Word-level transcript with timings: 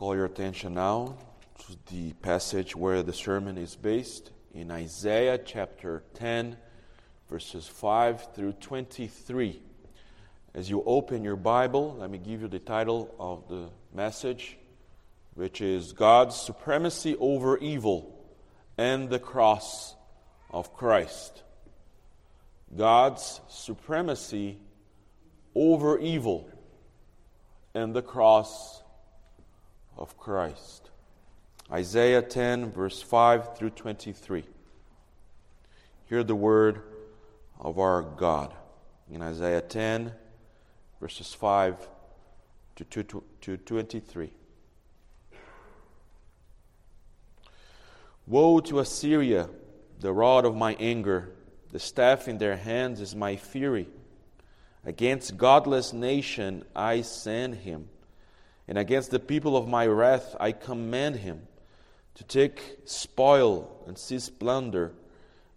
call 0.00 0.16
your 0.16 0.24
attention 0.24 0.72
now 0.72 1.14
to 1.58 1.76
the 1.92 2.14
passage 2.22 2.74
where 2.74 3.02
the 3.02 3.12
sermon 3.12 3.58
is 3.58 3.76
based 3.76 4.30
in 4.54 4.70
Isaiah 4.70 5.36
chapter 5.36 6.02
10, 6.14 6.56
verses 7.28 7.68
5 7.68 8.32
through 8.34 8.54
23. 8.54 9.60
As 10.54 10.70
you 10.70 10.82
open 10.86 11.22
your 11.22 11.36
Bible, 11.36 11.96
let 11.98 12.10
me 12.10 12.16
give 12.16 12.40
you 12.40 12.48
the 12.48 12.58
title 12.58 13.14
of 13.20 13.46
the 13.48 13.68
message, 13.94 14.56
which 15.34 15.60
is 15.60 15.92
God's 15.92 16.34
Supremacy 16.34 17.14
Over 17.16 17.58
Evil 17.58 18.24
and 18.78 19.10
the 19.10 19.18
Cross 19.18 19.96
of 20.48 20.72
Christ. 20.72 21.42
God's 22.74 23.42
supremacy 23.50 24.56
over 25.54 25.98
evil 25.98 26.48
and 27.74 27.94
the 27.94 28.00
cross 28.00 28.82
of 30.00 30.16
Christ. 30.16 30.90
Isaiah 31.70 32.22
10, 32.22 32.72
verse 32.72 33.00
5 33.00 33.56
through 33.56 33.70
23. 33.70 34.42
Hear 36.06 36.24
the 36.24 36.34
word 36.34 36.82
of 37.60 37.78
our 37.78 38.02
God 38.02 38.52
in 39.08 39.22
Isaiah 39.22 39.60
10, 39.60 40.12
verses 40.98 41.32
5 41.32 41.88
to 42.76 43.56
23. 43.56 44.32
Woe 48.26 48.60
to 48.60 48.78
Assyria, 48.78 49.48
the 49.98 50.12
rod 50.12 50.44
of 50.44 50.56
my 50.56 50.74
anger, 50.74 51.30
the 51.72 51.78
staff 51.78 52.26
in 52.26 52.38
their 52.38 52.56
hands 52.56 53.00
is 53.00 53.14
my 53.14 53.36
fury. 53.36 53.88
Against 54.84 55.36
godless 55.36 55.92
nation 55.92 56.64
I 56.74 57.02
send 57.02 57.56
him, 57.56 57.88
and 58.70 58.78
against 58.78 59.10
the 59.10 59.18
people 59.18 59.56
of 59.56 59.66
my 59.66 59.84
wrath 59.84 60.36
I 60.38 60.52
command 60.52 61.16
him 61.16 61.42
to 62.14 62.24
take 62.24 62.78
spoil 62.84 63.82
and 63.86 63.98
seize 63.98 64.30
plunder, 64.30 64.92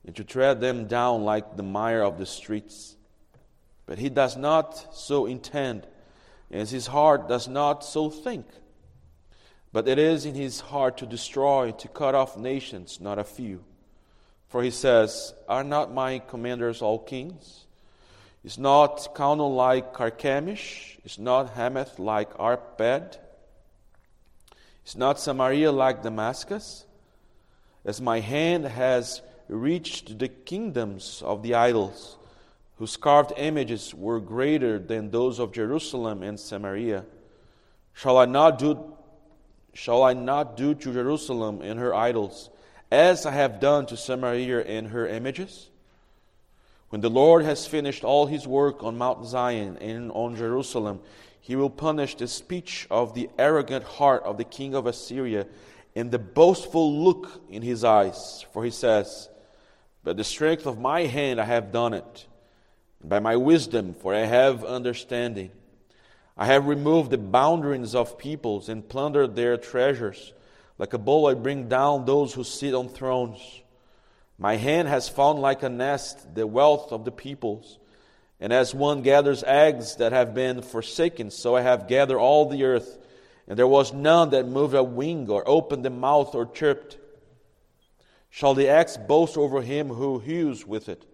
and 0.05 0.15
to 0.15 0.23
tread 0.23 0.59
them 0.59 0.88
down 0.88 1.23
like 1.23 1.55
the 1.55 1.63
mire 1.63 2.01
of 2.01 2.17
the 2.17 2.25
streets. 2.25 2.95
But 3.85 3.99
he 3.99 4.09
does 4.09 4.35
not 4.35 4.95
so 4.95 5.27
intend, 5.27 5.85
as 6.51 6.71
his 6.71 6.88
heart 6.88 7.29
does 7.29 7.47
not 7.47 7.85
so 7.85 8.09
think. 8.09 8.47
But 9.71 9.88
it 9.88 9.99
is 9.99 10.25
in 10.25 10.33
his 10.33 10.59
heart 10.59 10.97
to 10.97 11.05
destroy, 11.05 11.71
to 11.71 11.88
cut 11.88 12.16
off 12.16 12.35
nations, 12.35 12.99
not 12.99 13.19
a 13.19 13.23
few. 13.23 13.63
For 14.47 14.63
he 14.63 14.71
says, 14.71 15.33
Are 15.47 15.63
not 15.63 15.93
my 15.93 16.19
commanders 16.19 16.81
all 16.81 16.99
kings? 16.99 17.67
Is 18.44 18.58
not 18.58 19.16
Calno 19.16 19.55
like 19.55 19.94
Carchemish? 19.94 20.97
It's 21.05 21.17
not 21.17 21.52
Hamath 21.52 21.97
like 21.97 22.33
Arpad? 22.38 23.17
It's 24.83 24.97
not 24.97 25.19
Samaria 25.19 25.72
like 25.72 26.03
Damascus? 26.03 26.85
As 27.85 28.02
my 28.02 28.19
hand 28.19 28.66
has 28.66 29.22
reached 29.47 30.19
the 30.19 30.27
kingdoms 30.27 31.22
of 31.25 31.41
the 31.41 31.55
idols, 31.55 32.17
whose 32.77 32.97
carved 32.97 33.31
images 33.38 33.94
were 33.94 34.19
greater 34.19 34.78
than 34.78 35.11
those 35.11 35.39
of 35.39 35.53
Jerusalem 35.53 36.22
and 36.22 36.38
Samaria, 36.38 37.05
shall 37.94 38.17
I 38.17 38.25
not 38.25 38.59
do 38.59 38.94
shall 39.73 40.03
I 40.03 40.13
not 40.13 40.55
do 40.55 40.75
to 40.75 40.94
Jerusalem 40.94 41.61
and 41.61 41.80
her 41.80 41.95
idols 41.95 42.50
as 42.91 43.25
I 43.25 43.31
have 43.31 43.59
done 43.59 43.88
to 43.88 43.97
Samaria 43.97 44.61
and 44.61 44.89
her 44.89 45.07
images? 45.07 45.69
When 46.94 47.02
the 47.02 47.09
Lord 47.09 47.44
has 47.44 47.66
finished 47.66 48.03
all 48.03 48.27
his 48.27 48.47
work 48.47 48.83
on 48.83 48.99
Mount 48.99 49.25
Zion 49.25 49.80
and 49.81 50.11
on 50.11 50.36
Jerusalem, 50.36 51.00
he 51.41 51.55
will 51.55 51.72
punish 51.72 52.13
the 52.13 52.27
speech 52.27 52.85
of 52.91 53.16
the 53.16 53.31
arrogant 53.39 53.83
heart 53.83 54.22
of 54.22 54.38
the 54.38 54.44
king 54.44 54.75
of 54.75 54.85
Assyria 54.85 55.47
and 55.95 56.11
the 56.11 56.19
boastful 56.19 57.03
look 57.03 57.41
in 57.50 57.63
his 57.63 57.83
eyes. 57.83 58.45
For 58.53 58.63
he 58.63 58.69
says, 58.69 59.27
By 60.03 60.13
the 60.13 60.23
strength 60.23 60.67
of 60.67 60.80
my 60.80 61.08
hand 61.08 61.41
I 61.41 61.45
have 61.45 61.72
done 61.72 61.95
it, 61.95 62.28
by 63.03 63.19
my 63.19 63.38
wisdom, 63.38 63.96
for 63.96 64.13
I 64.13 64.25
have 64.25 64.63
understanding. 64.63 65.50
I 66.38 66.46
have 66.46 66.67
removed 66.67 67.09
the 67.09 67.17
boundaries 67.17 67.96
of 67.96 68.19
peoples 68.19 68.69
and 68.69 68.88
plundered 68.88 69.35
their 69.35 69.57
treasures. 69.57 70.31
Like 70.78 70.94
a 70.94 71.00
bull, 71.00 71.25
I 71.25 71.34
bring 71.34 71.67
down 71.67 72.06
those 72.06 72.35
who 72.35 72.44
sit 72.44 72.75
on 72.75 72.88
thrones. 72.88 73.62
My 74.38 74.55
hand 74.55 74.88
has 74.88 75.07
found 75.09 75.39
like 75.39 75.63
a 75.63 75.69
nest 75.69 76.35
the 76.35 76.47
wealth 76.47 76.91
of 76.91 77.05
the 77.05 77.11
peoples. 77.11 77.79
And 78.39 78.51
as 78.51 78.75
one 78.75 79.01
gathers 79.01 79.44
eggs 79.45 79.97
that 79.97 80.11
have 80.11 80.33
been 80.33 80.61
forsaken, 80.61 81.31
so 81.31 81.55
I 81.55 81.61
have 81.61 81.88
gathered 81.88 82.19
all 82.19 82.49
the 82.49 82.63
earth. 82.66 82.97
And 83.47 83.57
there 83.57 83.67
was 83.67 83.93
none 83.93 84.31
that 84.31 84.47
moved 84.47 84.73
a 84.73 84.83
wing, 84.83 85.29
or 85.29 85.47
opened 85.47 85.85
the 85.85 85.89
mouth, 85.89 86.33
or 86.33 86.45
chirped. 86.45 86.97
Shall 88.29 88.53
the 88.53 88.67
axe 88.67 88.97
boast 88.97 89.38
over 89.38 89.61
him 89.61 89.89
who 89.89 90.19
hews 90.19 90.66
with 90.66 90.89
it, 90.89 91.05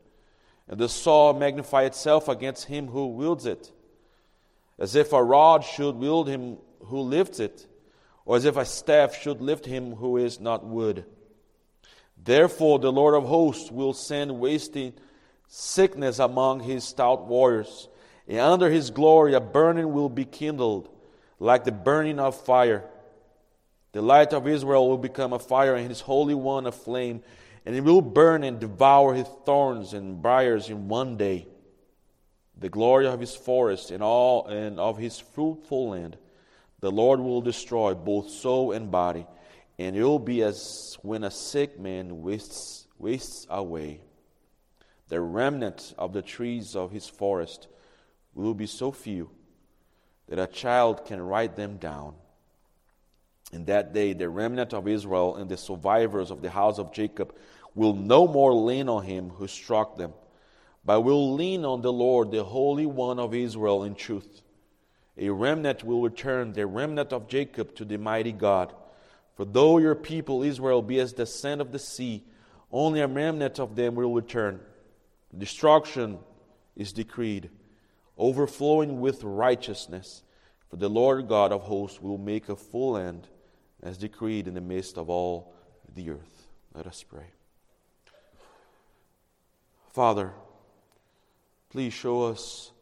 and 0.70 0.80
the 0.80 0.88
saw 0.88 1.34
magnify 1.34 1.84
itself 1.84 2.30
against 2.30 2.66
him 2.66 2.88
who 2.88 3.08
wields 3.08 3.46
it? 3.46 3.72
As 4.78 4.96
if 4.96 5.12
a 5.12 5.22
rod 5.22 5.66
should 5.66 5.96
wield 5.96 6.30
him 6.30 6.58
who 6.86 7.02
lifts 7.02 7.40
it, 7.42 7.68
or 8.26 8.38
as 8.38 8.46
if 8.46 8.56
a 8.56 8.64
staff 8.64 9.16
should 9.16 9.42
lift 9.42 9.66
him 9.66 9.96
who 9.96 10.16
is 10.18 10.40
not 10.40 10.66
wood. 10.66 11.06
Therefore, 12.24 12.80
the 12.80 12.92
Lord 12.92 13.16
of 13.16 13.26
hosts 13.26 13.72
will 13.72 13.94
send 13.94 14.40
wasting 14.40 14.94
sickness 15.48 16.20
among 16.20 16.60
his 16.60 16.84
stout 16.84 17.28
warriors, 17.28 17.88
and 18.28 18.40
under 18.40 18.70
his 18.70 18.92
glory 18.92 19.34
a 19.34 19.40
burning 19.40 19.94
will 19.94 20.10
be 20.10 20.26
kindled, 20.26 20.90
like 21.40 21.64
the 21.64 21.72
burning 21.72 22.20
of 22.20 22.40
fire. 22.40 22.84
The 23.94 24.02
light 24.02 24.34
of 24.34 24.48
Israel 24.48 24.88
will 24.90 24.98
become 24.98 25.34
a 25.34 25.40
fire, 25.40 25.76
and 25.76 25.88
his 25.88 26.02
Holy 26.02 26.36
One 26.36 26.68
a 26.68 26.72
flame, 26.72 27.24
and 27.66 27.76
it 27.76 27.84
will 27.84 28.02
burn 28.02 28.44
and 28.44 28.60
devour 28.60 29.14
his 29.14 29.28
thorns 29.46 29.94
and 29.94 30.22
briars 30.22 30.70
in 30.70 30.88
one 30.88 31.18
day. 31.18 31.48
The 32.58 32.70
glory 32.70 33.08
of 33.08 33.22
his 33.22 33.36
forest 33.36 33.90
and 33.90 34.04
all 34.04 34.46
and 34.48 34.80
of 34.80 34.98
his 34.98 35.18
fruitful 35.18 35.92
land, 35.92 36.18
the 36.82 36.92
Lord 36.92 37.20
will 37.22 37.42
destroy 37.42 37.94
both 37.94 38.30
soul 38.30 38.74
and 38.74 38.92
body 38.92 39.26
and 39.80 39.96
it 39.96 40.04
will 40.04 40.20
be 40.20 40.44
as 40.44 40.98
when 41.04 41.24
a 41.24 41.32
sick 41.32 41.80
man 41.80 42.22
wastes, 42.22 42.86
wastes 42.98 43.48
away. 43.50 44.02
The 45.08 45.22
remnant 45.22 45.94
of 45.98 46.12
the 46.12 46.22
trees 46.22 46.76
of 46.76 46.92
his 46.92 47.08
forest 47.08 47.70
will 48.36 48.54
be 48.54 48.68
so 48.68 48.92
few 48.92 49.30
that 50.28 50.38
a 50.38 50.48
child 50.48 51.06
can 51.06 51.22
write 51.22 51.56
them 51.56 51.78
down. 51.78 52.16
In 53.54 53.66
that 53.66 53.94
day, 53.94 54.12
the 54.12 54.28
remnant 54.28 54.74
of 54.74 54.86
Israel 54.86 55.38
and 55.38 55.50
the 55.50 55.58
survivors 55.58 56.30
of 56.30 56.42
the 56.42 56.50
house 56.50 56.78
of 56.78 56.92
Jacob 56.92 57.34
will 57.74 57.94
no 57.96 58.28
more 58.28 58.54
lean 58.54 58.90
on 58.90 59.04
him 59.06 59.30
who 59.30 59.48
struck 59.48 59.96
them, 59.96 60.14
but 60.84 61.02
will 61.02 61.36
lean 61.36 61.64
on 61.64 61.82
the 61.82 61.94
Lord, 61.94 62.32
the 62.32 62.44
Holy 62.44 62.86
One 62.86 63.18
of 63.18 63.34
Israel, 63.34 63.86
in 63.86 63.96
truth. 63.96 64.42
A 65.18 65.30
remnant 65.30 65.86
will 65.86 66.02
return, 66.02 66.52
the 66.52 66.68
remnant 66.68 67.14
of 67.14 67.30
Jacob, 67.30 67.76
to 67.76 67.86
the 67.86 67.98
mighty 67.98 68.34
God. 68.34 68.74
For 69.40 69.46
though 69.46 69.78
your 69.78 69.96
people 69.96 70.44
Israel 70.44 70.82
be 70.82 71.00
as 71.00 71.14
the 71.14 71.26
sand 71.26 71.62
of 71.62 71.72
the 71.72 71.80
sea, 71.80 72.26
only 72.74 73.00
a 73.00 73.08
remnant 73.08 73.58
of 73.58 73.78
them 73.78 73.96
will 73.96 74.14
return. 74.14 74.60
Destruction 75.38 76.20
is 76.76 76.92
decreed, 76.92 77.50
overflowing 78.18 79.00
with 79.00 79.24
righteousness. 79.24 80.24
For 80.70 80.76
the 80.76 80.90
Lord 80.90 81.30
God 81.30 81.54
of 81.54 81.62
hosts 81.62 82.02
will 82.02 82.18
make 82.18 82.50
a 82.50 82.56
full 82.58 82.98
end, 82.98 83.30
as 83.82 83.98
decreed 83.98 84.50
in 84.50 84.56
the 84.56 84.60
midst 84.60 84.98
of 84.98 85.10
all 85.10 85.54
the 85.96 86.10
earth. 86.10 86.48
Let 86.74 86.86
us 86.86 87.02
pray. 87.02 87.28
Father, 89.94 90.34
please 91.70 91.94
show 91.94 92.24
us 92.24 92.74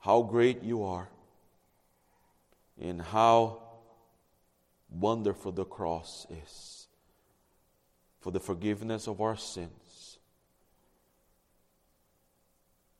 how 0.00 0.22
great 0.22 0.64
you 0.64 0.82
are 0.82 1.08
and 2.80 3.00
how 3.00 3.62
wonderful 5.00 5.52
the 5.52 5.64
cross 5.64 6.26
is 6.30 6.88
for 8.20 8.30
the 8.30 8.40
forgiveness 8.40 9.06
of 9.06 9.20
our 9.20 9.36
sins. 9.36 10.18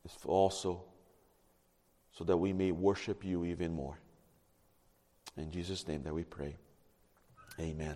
It's 0.05 0.17
also 0.25 0.83
so 2.13 2.23
that 2.23 2.37
we 2.37 2.53
may 2.53 2.71
worship 2.71 3.23
you 3.25 3.45
even 3.45 3.73
more. 3.73 3.99
In 5.35 5.51
Jesus' 5.51 5.87
name 5.87 6.03
that 6.03 6.13
we 6.13 6.23
pray. 6.23 6.55
Amen. 7.59 7.95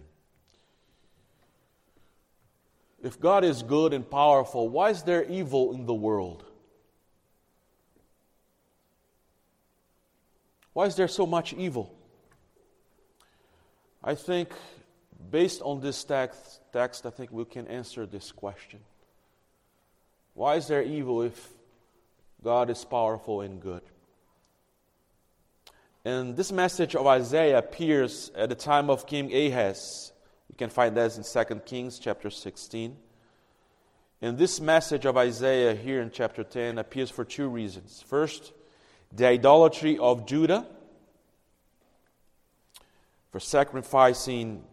If 3.03 3.19
God 3.19 3.43
is 3.43 3.63
good 3.63 3.93
and 3.93 4.07
powerful, 4.07 4.69
why 4.69 4.91
is 4.91 5.03
there 5.03 5.23
evil 5.23 5.73
in 5.73 5.85
the 5.85 5.93
world? 5.93 6.43
Why 10.73 10.85
is 10.85 10.95
there 10.95 11.07
so 11.07 11.25
much 11.25 11.53
evil? 11.53 11.95
I 14.03 14.15
think, 14.15 14.49
based 15.29 15.61
on 15.61 15.79
this 15.79 16.03
text, 16.03 16.61
text, 16.73 17.05
I 17.05 17.11
think 17.11 17.31
we 17.31 17.45
can 17.45 17.67
answer 17.67 18.05
this 18.05 18.31
question. 18.31 18.79
Why 20.33 20.55
is 20.55 20.67
there 20.67 20.81
evil 20.81 21.21
if 21.21 21.49
God 22.43 22.69
is 22.69 22.83
powerful 22.83 23.41
and 23.41 23.61
good? 23.61 23.83
And 26.03 26.35
this 26.35 26.51
message 26.51 26.95
of 26.95 27.05
Isaiah 27.05 27.59
appears 27.59 28.31
at 28.35 28.49
the 28.49 28.55
time 28.55 28.89
of 28.89 29.05
King 29.05 29.31
Ahaz. 29.31 30.11
You 30.49 30.55
can 30.57 30.69
find 30.69 30.97
that 30.97 31.15
in 31.15 31.23
2 31.23 31.55
Kings 31.59 31.99
chapter 31.99 32.31
16. 32.31 32.97
And 34.23 34.37
this 34.37 34.59
message 34.59 35.05
of 35.05 35.15
Isaiah 35.15 35.75
here 35.75 36.01
in 36.01 36.09
chapter 36.09 36.43
10 36.43 36.79
appears 36.79 37.11
for 37.11 37.23
two 37.23 37.49
reasons. 37.49 38.03
First, 38.07 38.51
the 39.11 39.27
idolatry 39.27 39.97
of 39.99 40.25
Judah 40.25 40.65
for 43.31 43.39
sacrificing 43.39 44.63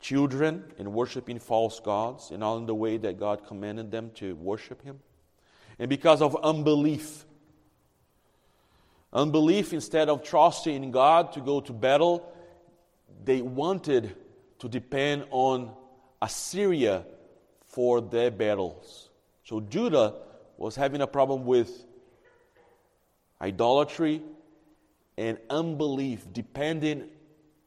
children 0.00 0.64
and 0.78 0.92
worshiping 0.92 1.38
false 1.38 1.80
gods 1.80 2.30
and 2.30 2.42
all 2.42 2.58
in 2.58 2.66
the 2.66 2.74
way 2.74 2.96
that 2.96 3.18
God 3.18 3.46
commanded 3.46 3.90
them 3.90 4.10
to 4.14 4.34
worship 4.36 4.82
Him. 4.82 5.00
And 5.78 5.88
because 5.88 6.22
of 6.22 6.36
unbelief. 6.42 7.24
Unbelief, 9.12 9.72
instead 9.72 10.08
of 10.08 10.22
trusting 10.22 10.82
in 10.82 10.90
God 10.90 11.32
to 11.32 11.40
go 11.40 11.60
to 11.60 11.72
battle, 11.72 12.32
they 13.24 13.40
wanted 13.40 14.14
to 14.58 14.68
depend 14.68 15.24
on 15.30 15.70
Assyria 16.20 17.04
for 17.66 18.00
their 18.00 18.30
battles. 18.30 19.10
So 19.44 19.60
Judah 19.60 20.14
was 20.56 20.76
having 20.76 21.00
a 21.00 21.06
problem 21.06 21.46
with 21.46 21.86
idolatry 23.40 24.22
and 25.16 25.38
unbelief, 25.48 26.26
depending 26.32 27.08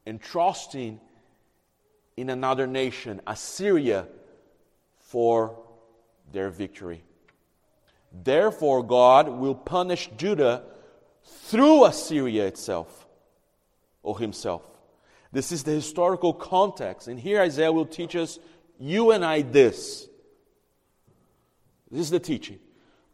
and 0.05 0.21
trusting 0.21 0.99
in 2.17 2.29
another 2.29 2.67
nation, 2.67 3.21
Assyria, 3.25 4.07
for 4.99 5.57
their 6.31 6.49
victory. 6.49 7.03
Therefore, 8.23 8.83
God 8.83 9.29
will 9.29 9.55
punish 9.55 10.09
Judah 10.17 10.63
through 11.23 11.85
Assyria 11.85 12.47
itself 12.47 13.07
or 14.03 14.19
himself. 14.19 14.63
This 15.31 15.51
is 15.51 15.63
the 15.63 15.71
historical 15.71 16.33
context. 16.33 17.07
And 17.07 17.19
here 17.19 17.39
Isaiah 17.39 17.71
will 17.71 17.85
teach 17.85 18.15
us, 18.15 18.39
you 18.79 19.11
and 19.11 19.23
I, 19.23 19.43
this. 19.43 20.07
This 21.89 22.01
is 22.01 22.09
the 22.09 22.19
teaching. 22.19 22.59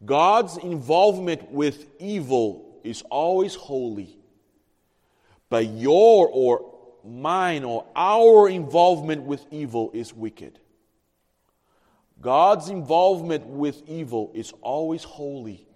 God's 0.03 0.57
involvement 0.57 1.51
with 1.51 1.87
evil 1.99 2.79
is 2.83 3.01
always 3.03 3.55
holy, 3.55 4.17
but 5.49 5.65
your 5.65 6.27
or 6.31 6.76
mine 7.07 7.63
or 7.63 7.85
our 7.95 8.49
involvement 8.49 9.23
with 9.23 9.45
evil 9.51 9.91
is 9.93 10.13
wicked. 10.13 10.59
God's 12.19 12.69
involvement 12.69 13.45
with 13.45 13.83
evil 13.87 14.31
is 14.33 14.53
always 14.61 15.03
holy, 15.03 15.67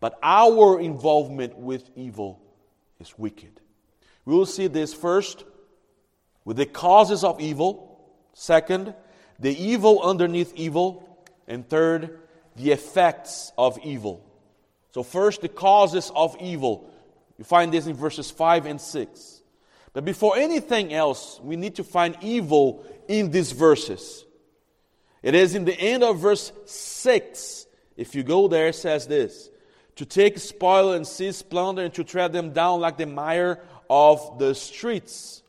but 0.00 0.18
our 0.22 0.80
involvement 0.80 1.56
with 1.58 1.88
evil 1.94 2.40
is 2.98 3.18
wicked. 3.18 3.60
We 4.24 4.34
will 4.34 4.46
see 4.46 4.66
this 4.66 4.94
first 4.94 5.44
with 6.44 6.56
the 6.56 6.66
causes 6.66 7.24
of 7.24 7.40
evil, 7.40 8.00
second, 8.32 8.94
the 9.38 9.56
evil 9.56 10.02
underneath 10.02 10.52
evil, 10.54 11.06
and 11.46 11.68
third, 11.68 12.18
the 12.56 12.72
effects 12.72 13.52
of 13.58 13.78
evil. 13.84 14.26
So, 14.92 15.02
first, 15.02 15.40
the 15.40 15.48
causes 15.48 16.10
of 16.14 16.36
evil. 16.40 16.90
You 17.38 17.44
find 17.44 17.72
this 17.72 17.86
in 17.86 17.94
verses 17.94 18.30
5 18.30 18.66
and 18.66 18.80
6. 18.80 19.39
But 19.92 20.04
before 20.04 20.36
anything 20.36 20.92
else, 20.92 21.40
we 21.42 21.56
need 21.56 21.76
to 21.76 21.84
find 21.84 22.16
evil 22.20 22.84
in 23.08 23.30
these 23.30 23.52
verses. 23.52 24.24
It 25.22 25.34
is 25.34 25.54
in 25.54 25.64
the 25.64 25.78
end 25.78 26.02
of 26.04 26.18
verse 26.18 26.52
6. 26.66 27.66
If 27.96 28.14
you 28.14 28.22
go 28.22 28.48
there, 28.48 28.68
it 28.68 28.76
says 28.76 29.06
this 29.06 29.50
To 29.96 30.06
take 30.06 30.38
spoil 30.38 30.92
and 30.92 31.06
seize 31.06 31.42
plunder 31.42 31.82
and 31.82 31.94
to 31.94 32.04
tread 32.04 32.32
them 32.32 32.52
down 32.52 32.80
like 32.80 32.98
the 32.98 33.06
mire 33.06 33.60
of 33.88 34.38
the 34.38 34.54
streets. 34.54 35.42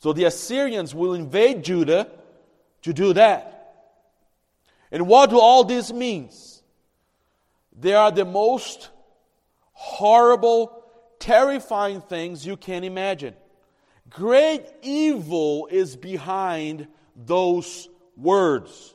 So 0.00 0.12
the 0.12 0.24
Assyrians 0.24 0.94
will 0.94 1.14
invade 1.14 1.62
Judah 1.62 2.08
to 2.82 2.92
do 2.92 3.12
that. 3.12 3.56
And 4.90 5.06
what 5.06 5.30
do 5.30 5.38
all 5.38 5.62
this 5.62 5.92
means? 5.92 6.62
They 7.78 7.94
are 7.94 8.10
the 8.10 8.24
most 8.24 8.90
horrible 9.72 10.79
terrifying 11.20 12.00
things 12.00 12.44
you 12.44 12.56
can 12.56 12.82
imagine. 12.82 13.34
Great 14.08 14.64
evil 14.82 15.68
is 15.70 15.94
behind 15.94 16.88
those 17.14 17.88
words 18.16 18.94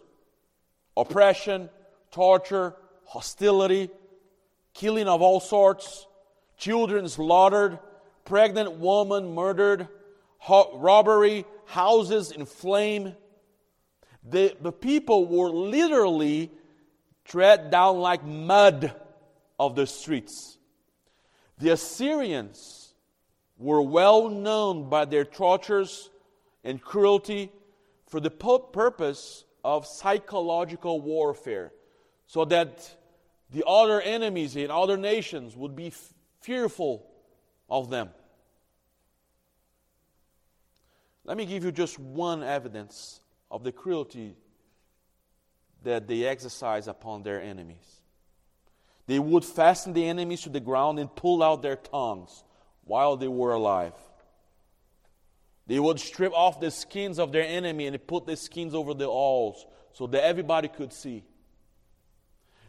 oppression, 0.98 1.70
torture, 2.12 2.76
hostility, 3.06 3.90
killing 4.74 5.08
of 5.08 5.22
all 5.22 5.40
sorts, 5.40 6.08
children 6.58 7.08
slaughtered, 7.08 7.80
pregnant 8.26 8.74
woman 8.80 9.34
murdered, 9.34 9.88
robbery, 10.50 11.46
houses 11.66 12.32
in 12.32 12.46
flame. 12.46 13.16
The, 14.24 14.56
the 14.60 14.72
people 14.72 15.28
were 15.28 15.50
literally 15.50 16.52
tread 17.26 17.72
down 17.72 18.00
like 18.00 18.24
mud 18.24 18.94
of 19.60 19.76
the 19.76 19.86
streets. 19.86 20.58
The 21.58 21.70
Assyrians 21.72 22.94
were 23.58 23.82
well 23.82 24.30
known 24.30 24.90
by 24.90 25.06
their 25.06 25.24
tortures 25.24 26.10
and 26.64 26.82
cruelty 26.82 27.52
for 28.08 28.20
the 28.20 28.30
purpose 28.30 29.46
of 29.64 29.86
psychological 29.86 31.00
warfare, 31.02 31.72
so 32.28 32.46
that 32.46 32.96
the 33.52 33.64
other 33.66 34.02
enemies 34.02 34.56
in 34.56 34.70
other 34.70 34.98
nations 34.98 35.56
would 35.56 35.76
be 35.76 35.94
fearful 36.42 37.08
of 37.70 37.90
them. 37.90 38.10
Let 41.24 41.38
me 41.38 41.46
give 41.46 41.64
you 41.64 41.72
just 41.72 41.98
one 41.98 42.44
evidence 42.44 43.22
of 43.50 43.64
the 43.64 43.72
cruelty 43.72 44.36
that 45.84 46.08
they 46.08 46.26
exercise 46.26 46.88
upon 46.88 47.24
their 47.24 47.42
enemies. 47.42 47.95
They 49.08 49.20
would 49.20 49.46
fasten 49.46 49.94
the 49.94 50.08
enemies 50.08 50.42
to 50.42 50.50
the 50.50 50.60
ground 50.60 51.00
and 51.00 51.14
pull 51.16 51.44
out 51.44 51.62
their 51.62 51.76
tongues 51.76 52.44
while 52.84 53.18
they 53.18 53.28
were 53.28 53.54
alive. 53.54 53.94
They 55.68 55.80
would 55.80 56.00
strip 56.00 56.34
off 56.34 56.60
the 56.60 56.72
skins 56.72 57.20
of 57.20 57.32
their 57.32 57.46
enemy 57.46 57.88
and 57.88 58.08
put 58.08 58.26
the 58.26 58.36
skins 58.36 58.74
over 58.74 58.94
the 58.94 59.08
walls 59.08 59.66
so 59.94 60.08
that 60.08 60.24
everybody 60.24 60.68
could 60.68 60.94
see. 60.94 61.24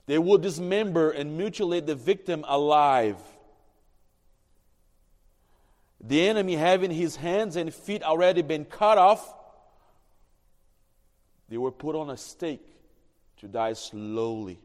They 0.07 0.19
would 0.19 0.41
dismember 0.43 1.11
and 1.11 1.37
mutilate 1.37 1.87
the 1.87 1.95
victim 1.95 2.45
alive. 2.47 3.19
The 6.01 6.29
enemy, 6.29 6.55
having 6.55 6.91
his 6.91 7.17
hands 7.17 7.57
and 7.57 7.75
feet 7.75 8.03
already 8.03 8.43
been 8.43 8.65
cut 8.65 8.99
off, 8.99 9.35
they 11.49 11.57
were 11.57 11.73
put 11.73 11.97
on 11.97 12.11
a 12.11 12.17
stake 12.17 12.67
to 13.39 13.49
die 13.49 13.73
slowly. 13.73 14.61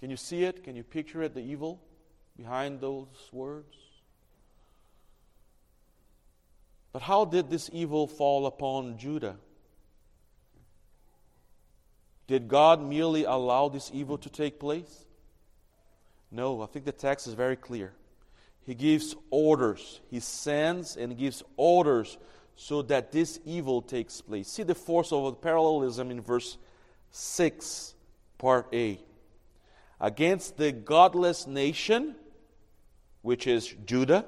Can 0.00 0.08
you 0.08 0.16
see 0.16 0.44
it? 0.44 0.64
Can 0.64 0.76
you 0.76 0.82
picture 0.82 1.22
it, 1.22 1.34
the 1.34 1.42
evil 1.42 1.78
behind 2.34 2.80
those 2.80 3.06
words? 3.32 3.76
But 6.90 7.02
how 7.02 7.26
did 7.26 7.50
this 7.50 7.68
evil 7.70 8.06
fall 8.06 8.46
upon 8.46 8.96
Judah? 8.96 9.36
Did 12.26 12.48
God 12.48 12.82
merely 12.82 13.24
allow 13.24 13.68
this 13.68 13.90
evil 13.92 14.16
to 14.18 14.30
take 14.30 14.58
place? 14.58 15.04
No, 16.32 16.62
I 16.62 16.66
think 16.66 16.86
the 16.86 16.92
text 16.92 17.26
is 17.26 17.34
very 17.34 17.56
clear. 17.56 17.92
He 18.64 18.74
gives 18.74 19.14
orders, 19.30 20.00
He 20.10 20.20
sends 20.20 20.96
and 20.96 21.18
gives 21.18 21.42
orders 21.58 22.16
so 22.56 22.80
that 22.82 23.12
this 23.12 23.38
evil 23.44 23.82
takes 23.82 24.22
place. 24.22 24.48
See 24.48 24.62
the 24.62 24.74
force 24.74 25.12
of 25.12 25.24
the 25.24 25.32
parallelism 25.32 26.10
in 26.10 26.22
verse 26.22 26.56
6, 27.10 27.94
part 28.38 28.66
A 28.72 28.98
against 30.00 30.56
the 30.56 30.72
godless 30.72 31.46
nation, 31.46 32.14
which 33.22 33.46
is 33.46 33.74
Judah. 33.84 34.24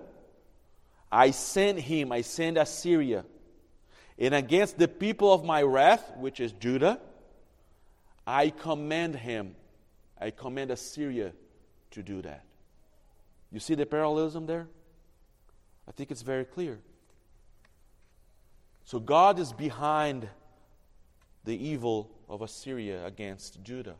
I 1.10 1.30
send 1.30 1.78
him, 1.78 2.12
I 2.12 2.22
send 2.22 2.58
Assyria. 2.58 3.24
And 4.18 4.34
against 4.34 4.78
the 4.78 4.88
people 4.88 5.32
of 5.32 5.44
my 5.44 5.62
wrath, 5.62 6.12
which 6.16 6.40
is 6.40 6.52
Judah, 6.52 7.00
I 8.26 8.50
command 8.50 9.16
him, 9.16 9.56
I 10.20 10.30
command 10.30 10.70
Assyria 10.70 11.32
to 11.92 12.02
do 12.02 12.22
that. 12.22 12.44
You 13.50 13.60
see 13.60 13.74
the 13.74 13.86
parallelism 13.86 14.46
there? 14.46 14.68
I 15.88 15.92
think 15.92 16.10
it's 16.10 16.22
very 16.22 16.44
clear. 16.44 16.78
So 18.84 19.00
God 19.00 19.38
is 19.38 19.52
behind 19.52 20.28
the 21.44 21.56
evil 21.56 22.10
of 22.28 22.42
Assyria 22.42 23.04
against 23.04 23.62
Judah. 23.62 23.96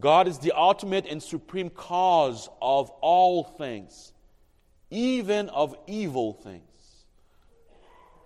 God 0.00 0.28
is 0.28 0.38
the 0.38 0.52
ultimate 0.52 1.06
and 1.06 1.22
supreme 1.22 1.70
cause 1.70 2.48
of 2.62 2.90
all 3.00 3.42
things, 3.42 4.12
even 4.90 5.48
of 5.48 5.76
evil 5.86 6.32
things. 6.32 6.62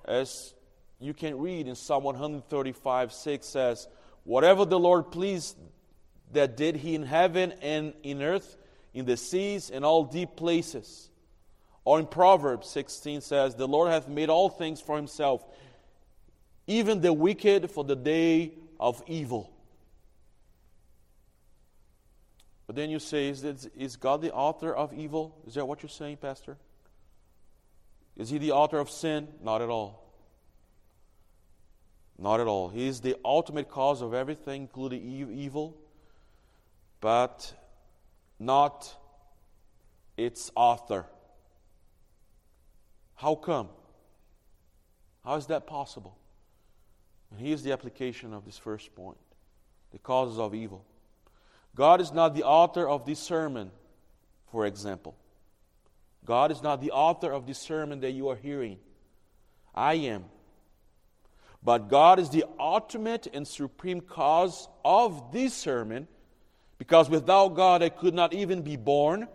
As 0.05 0.53
you 1.01 1.15
can 1.15 1.39
read 1.39 1.67
in 1.67 1.75
Psalm 1.75 2.05
135 2.05 3.13
6 3.13 3.47
says, 3.47 3.89
Whatever 4.25 4.65
the 4.65 4.79
Lord 4.79 5.11
pleased 5.11 5.57
that 6.33 6.57
did 6.57 6.77
he 6.77 6.95
in 6.95 7.05
heaven 7.05 7.55
and 7.63 7.95
in 8.03 8.23
earth, 8.23 8.57
in 8.93 9.07
the 9.07 9.17
seas 9.17 9.71
and 9.71 9.85
all 9.85 10.05
deep 10.05 10.37
places. 10.37 11.09
Or 11.85 11.99
in 11.99 12.07
Proverbs 12.07 12.69
16 12.69 13.23
says, 13.23 13.55
The 13.55 13.67
Lord 13.67 13.91
hath 13.91 14.09
made 14.09 14.29
all 14.29 14.49
things 14.49 14.81
for 14.81 14.97
himself, 14.97 15.45
even 16.67 17.01
the 17.01 17.13
wicked 17.13 17.71
for 17.71 17.83
the 17.83 17.97
day 17.97 18.53
of 18.79 19.03
evil. 19.07 19.52
But 22.73 22.81
then 22.81 22.89
you 22.89 23.01
say, 23.01 23.29
is, 23.29 23.43
this, 23.43 23.69
is 23.77 23.97
God 23.97 24.23
the 24.23 24.33
author 24.33 24.75
of 24.75 24.95
evil? 24.95 25.37
Is 25.47 25.53
that 25.57 25.69
what 25.69 25.83
you're 25.83 25.91
saying, 25.91 26.17
Pastor? 26.17 26.57
Is 28.17 28.31
he 28.31 28.39
the 28.39 28.53
author 28.53 28.79
of 28.79 28.89
sin? 28.89 29.29
Not 29.43 29.61
at 29.61 29.69
all. 29.69 30.11
Not 32.19 32.41
at 32.41 32.47
all. 32.47 32.71
He 32.71 32.87
is 32.89 33.03
the 33.03 33.15
ultimate 33.27 33.69
cause 33.69 34.01
of 34.01 34.15
everything, 34.15 34.63
including 34.63 35.03
evil, 35.05 35.77
but 37.03 37.53
not 38.39 38.97
its 40.17 40.51
author. 40.57 41.05
How 43.17 43.35
come? 43.35 43.69
How 45.27 45.35
is 45.35 45.45
that 45.49 45.67
possible? 45.67 46.17
And 47.31 47.39
here's 47.39 47.63
the 47.63 47.73
application 47.73 48.33
of 48.33 48.47
this 48.47 48.57
first 48.57 48.95
point 48.95 49.19
the 49.91 49.99
causes 49.99 50.39
of 50.39 50.55
evil. 50.55 50.87
God 51.75 52.01
is 52.01 52.13
not 52.13 52.35
the 52.35 52.45
author 52.45 52.89
of 52.89 53.07
this 53.07 53.19
sermon, 53.19 53.71
for 54.51 54.67
example. 54.67 55.17
God 56.25 56.53
is 56.53 56.63
not 56.63 56.81
the 56.81 56.91
author 56.91 57.33
of 57.33 57.47
this 57.47 57.59
sermon 57.59 58.01
that 58.01 58.13
you 58.13 58.29
are 58.29 58.37
hearing. 58.37 58.79
I 59.75 59.95
am. 59.95 60.25
But 61.63 61.89
God 61.89 62.19
is 62.19 62.31
the 62.31 62.45
ultimate 62.59 63.29
and 63.33 63.47
supreme 63.47 64.01
cause 64.01 64.69
of 64.85 65.33
this 65.33 65.55
sermon 65.55 66.09
because 66.79 67.09
without 67.09 67.51
God 67.51 67.83
I 67.83 67.89
could 67.89 68.15
not 68.15 68.35
even 68.35 68.63
be 68.63 68.77
born. 68.77 69.29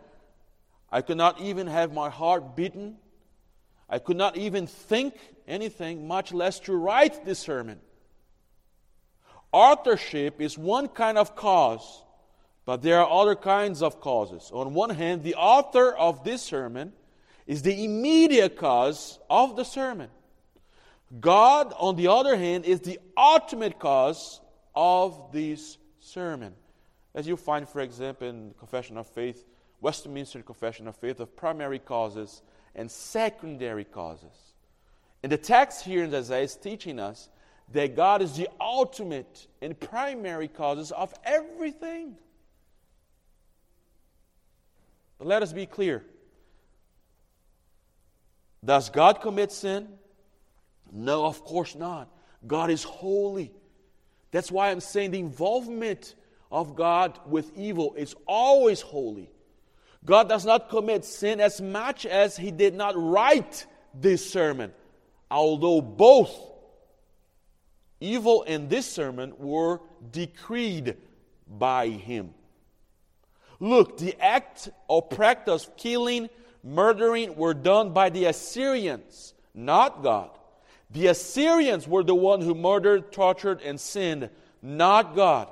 I 0.91 1.01
could 1.01 1.17
not 1.17 1.41
even 1.41 1.67
have 1.67 1.93
my 1.93 2.09
heart 2.09 2.55
beaten. 2.55 2.97
I 3.89 3.99
could 3.99 4.17
not 4.17 4.35
even 4.35 4.67
think 4.67 5.15
anything, 5.47 6.07
much 6.07 6.33
less 6.33 6.59
to 6.61 6.75
write 6.75 7.25
this 7.25 7.39
sermon. 7.39 7.79
Authorship 9.53 10.41
is 10.41 10.57
one 10.57 10.89
kind 10.89 11.17
of 11.17 11.35
cause, 11.35 12.03
but 12.67 12.81
there 12.81 12.99
are 12.99 13.09
other 13.09 13.33
kinds 13.33 13.81
of 13.81 14.01
causes. 14.01 14.51
On 14.53 14.73
one 14.73 14.89
hand, 14.89 15.23
the 15.23 15.35
author 15.35 15.95
of 15.95 16.25
this 16.25 16.41
sermon 16.41 16.91
is 17.45 17.61
the 17.61 17.85
immediate 17.85 18.57
cause 18.57 19.19
of 19.29 19.55
the 19.55 19.63
sermon. 19.63 20.09
God, 21.21 21.73
on 21.79 21.95
the 21.95 22.09
other 22.09 22.35
hand, 22.35 22.65
is 22.65 22.81
the 22.81 22.99
ultimate 23.15 23.79
cause 23.79 24.41
of 24.75 25.31
this 25.31 25.77
sermon. 26.01 26.55
As 27.15 27.25
you 27.25 27.37
find, 27.37 27.69
for 27.69 27.79
example, 27.79 28.27
in 28.27 28.49
the 28.49 28.53
Confession 28.55 28.97
of 28.97 29.07
Faith, 29.07 29.45
Westminster 29.79 30.41
Confession 30.41 30.89
of 30.89 30.97
Faith, 30.97 31.21
of 31.21 31.37
primary 31.37 31.79
causes 31.79 32.41
and 32.75 32.91
secondary 32.91 33.85
causes. 33.85 34.55
And 35.23 35.31
the 35.31 35.37
text 35.37 35.85
here 35.85 36.03
in 36.03 36.13
Isaiah 36.13 36.43
is 36.43 36.57
teaching 36.57 36.99
us 36.99 37.29
that 37.71 37.95
God 37.95 38.21
is 38.21 38.35
the 38.35 38.49
ultimate 38.59 39.47
and 39.61 39.79
primary 39.79 40.49
causes 40.49 40.91
of 40.91 41.13
everything. 41.23 42.17
But 45.17 45.27
let 45.27 45.43
us 45.43 45.53
be 45.53 45.65
clear. 45.65 46.03
Does 48.63 48.89
God 48.89 49.21
commit 49.21 49.51
sin? 49.51 49.87
No, 50.91 51.25
of 51.25 51.43
course 51.43 51.75
not. 51.75 52.09
God 52.45 52.69
is 52.69 52.83
holy. 52.83 53.51
That's 54.31 54.51
why 54.51 54.69
I'm 54.69 54.79
saying 54.79 55.11
the 55.11 55.19
involvement 55.19 56.15
of 56.51 56.75
God 56.75 57.19
with 57.25 57.51
evil 57.57 57.93
is 57.95 58.15
always 58.25 58.81
holy. 58.81 59.29
God 60.05 60.29
does 60.29 60.45
not 60.45 60.69
commit 60.69 61.03
sin 61.03 61.41
as 61.41 61.59
much 61.59 62.05
as 62.05 62.37
He 62.37 62.51
did 62.51 62.75
not 62.75 62.93
write 62.95 63.65
this 63.93 64.29
sermon, 64.29 64.71
although 65.29 65.81
both 65.81 66.33
evil 67.99 68.43
and 68.47 68.69
this 68.69 68.89
sermon 68.89 69.33
were 69.37 69.81
decreed 70.11 70.95
by 71.47 71.89
Him. 71.89 72.33
Look, 73.59 73.97
the 73.97 74.15
act 74.21 74.69
or 74.87 75.01
practice 75.01 75.65
of 75.65 75.77
killing, 75.77 76.29
murdering 76.63 77.35
were 77.35 77.53
done 77.53 77.93
by 77.93 78.09
the 78.09 78.25
Assyrians, 78.25 79.33
not 79.53 80.03
God. 80.03 80.29
The 80.91 81.07
Assyrians 81.07 81.87
were 81.87 82.03
the 82.03 82.15
one 82.15 82.41
who 82.41 82.55
murdered, 82.55 83.11
tortured, 83.11 83.61
and 83.61 83.79
sinned, 83.79 84.29
not 84.61 85.15
God. 85.15 85.49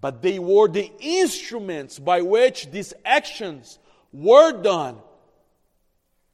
But 0.00 0.22
they 0.22 0.38
were 0.38 0.68
the 0.68 0.90
instruments 1.00 1.98
by 1.98 2.22
which 2.22 2.70
these 2.70 2.94
actions 3.04 3.78
were 4.12 4.52
done. 4.62 4.98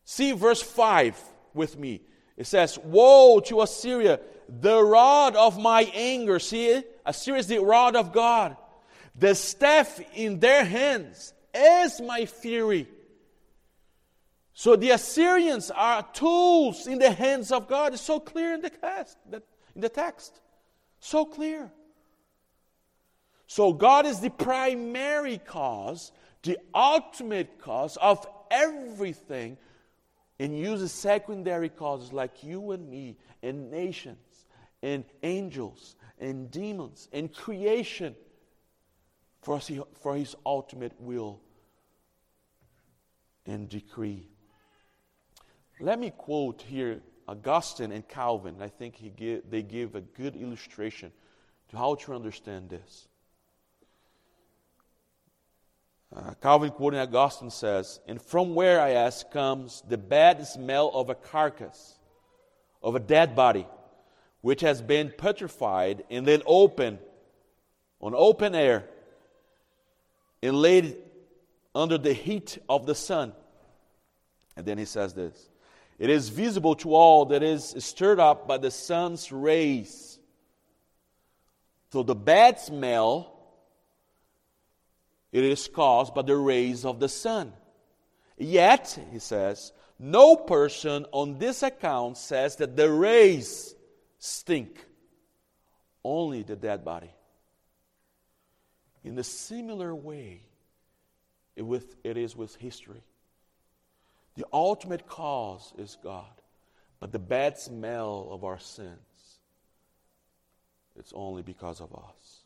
See 0.05 0.33
verse 0.33 0.63
5 0.63 1.19
with 1.55 1.79
me. 1.79 2.03
It 2.37 2.47
says, 2.47 2.79
Woe 2.79 3.41
to 3.41 3.63
Assyria, 3.63 4.21
the 4.49 4.83
rod 4.83 5.35
of 5.37 5.59
my 5.59 5.91
anger. 5.95 6.39
See? 6.39 6.83
Assyria 7.07 7.41
is 7.41 7.47
the 7.47 7.63
rod 7.63 7.97
of 7.97 8.13
God. 8.13 8.57
The 9.15 9.35
staff 9.35 10.01
in 10.15 10.41
their 10.41 10.65
hands 10.65 11.33
is 11.55 12.01
my 12.01 12.27
fury. 12.27 12.89
So 14.55 14.77
the 14.77 14.91
Assyrians 14.91 15.71
are 15.71 16.07
tools 16.13 16.87
in 16.87 16.99
the 16.99 17.11
hands 17.11 17.53
of 17.53 17.69
God. 17.69 17.93
It's 17.93 18.03
so 18.03 18.21
clear 18.21 18.55
in 18.55 18.61
the 18.61 18.71
text. 18.71 19.17
In 19.75 19.81
the 19.81 19.89
text. 19.89 20.41
So 21.01 21.25
clear. 21.25 21.71
So 23.47 23.73
God 23.73 24.07
is 24.07 24.21
the 24.21 24.31
primary 24.31 25.39
cause, 25.39 26.13
the 26.43 26.59
ultimate 26.75 27.59
cause 27.61 27.97
of 27.99 28.27
everything, 28.51 29.59
and 30.41 30.59
uses 30.59 30.93
secondary 30.93 31.69
causes 31.69 32.13
like 32.13 32.43
you 32.43 32.73
and 32.73 32.89
me, 32.89 33.17
and 33.43 33.71
nations, 33.71 34.47
and 34.83 35.05
angels, 35.23 35.95
and 36.19 36.51
demons, 36.51 37.09
and 37.13 37.33
creation 37.33 38.17
for, 39.45 39.61
for 40.01 40.17
his 40.17 40.35
ultimate 40.45 40.93
will 40.99 41.41
and 43.47 43.69
decree. 43.69 44.27
Let 45.81 45.99
me 45.99 46.11
quote 46.11 46.63
here 46.63 47.01
Augustine 47.29 47.93
and 47.93 48.07
Calvin. 48.09 48.57
I 48.61 48.69
think 48.69 48.97
he 48.97 49.11
give, 49.11 49.51
they 49.51 49.63
give 49.63 49.95
a 49.95 50.01
good 50.01 50.37
illustration 50.37 51.13
to 51.71 51.77
how 51.77 51.97
to 51.97 52.15
understand 52.15 52.71
this. 52.71 53.09
Uh, 56.15 56.33
Calvin, 56.41 56.71
quoting 56.71 57.01
Augustine, 57.01 57.51
says, 57.51 58.01
And 58.07 58.23
from 58.23 58.55
where, 58.55 58.81
I 58.81 58.91
ask, 58.91 59.31
comes 59.33 59.83
the 59.89 59.99
bad 59.99 60.47
smell 60.47 60.91
of 60.95 61.11
a 61.11 61.15
carcass, 61.15 61.99
of 62.83 62.95
a 62.95 63.01
dead 63.01 63.35
body, 63.35 63.67
which 64.41 64.61
has 64.61 64.81
been 64.81 65.13
petrified 65.17 66.05
and 66.11 66.25
then 66.25 66.43
open, 66.47 67.01
on 68.01 68.15
open 68.15 68.55
air, 68.55 68.85
and 70.45 70.61
laid 70.61 70.97
under 71.75 71.99
the 71.99 72.13
heat 72.13 72.59
of 72.69 72.87
the 72.87 72.95
sun. 72.95 73.33
And 74.57 74.67
then 74.67 74.79
he 74.79 74.85
says 74.85 75.15
this 75.15 75.49
it 75.99 76.11
is 76.11 76.29
visible 76.29 76.75
to 76.77 76.95
all 76.95 77.27
that 77.27 77.43
is 77.43 77.75
stirred 77.79 78.21
up 78.21 78.47
by 78.47 78.59
the 78.59 78.71
sun's 78.71 79.33
rays. 79.33 80.19
So 81.93 82.03
the 82.03 82.15
bad 82.15 82.59
smell, 82.59 83.33
it 85.33 85.45
is 85.45 85.69
caused 85.69 86.15
by 86.15 86.23
the 86.23 86.37
rays 86.37 86.85
of 86.85 86.99
the 86.99 87.09
sun. 87.09 87.53
Yet, 88.37 88.99
he 89.13 89.21
says, 89.21 89.73
no 90.01 90.35
person 90.35 91.07
on 91.13 91.39
this 91.39 91.63
account 91.63 92.19
says 92.19 92.57
that 92.57 92.77
the 92.77 92.91
rays 92.91 93.77
stink, 94.19 94.85
only 96.03 96.43
the 96.43 96.57
dead 96.57 96.85
body. 96.85 97.15
In 99.05 99.19
a 99.19 99.25
similar 99.25 99.95
way, 99.95 100.41
it, 101.55 101.63
with, 101.63 101.95
it 102.03 102.17
is 102.17 102.35
with 102.35 102.57
history. 102.57 103.03
The 104.35 104.47
ultimate 104.53 105.07
cause 105.07 105.73
is 105.79 105.97
God. 106.03 106.25
But 107.01 107.13
the 107.13 107.19
bad 107.19 107.59
smell 107.59 108.29
of 108.31 108.45
our 108.45 108.59
sins, 108.59 108.99
it's 110.99 111.13
only 111.15 111.43
because 111.43 111.81
of 111.81 111.93
us. 111.93 112.41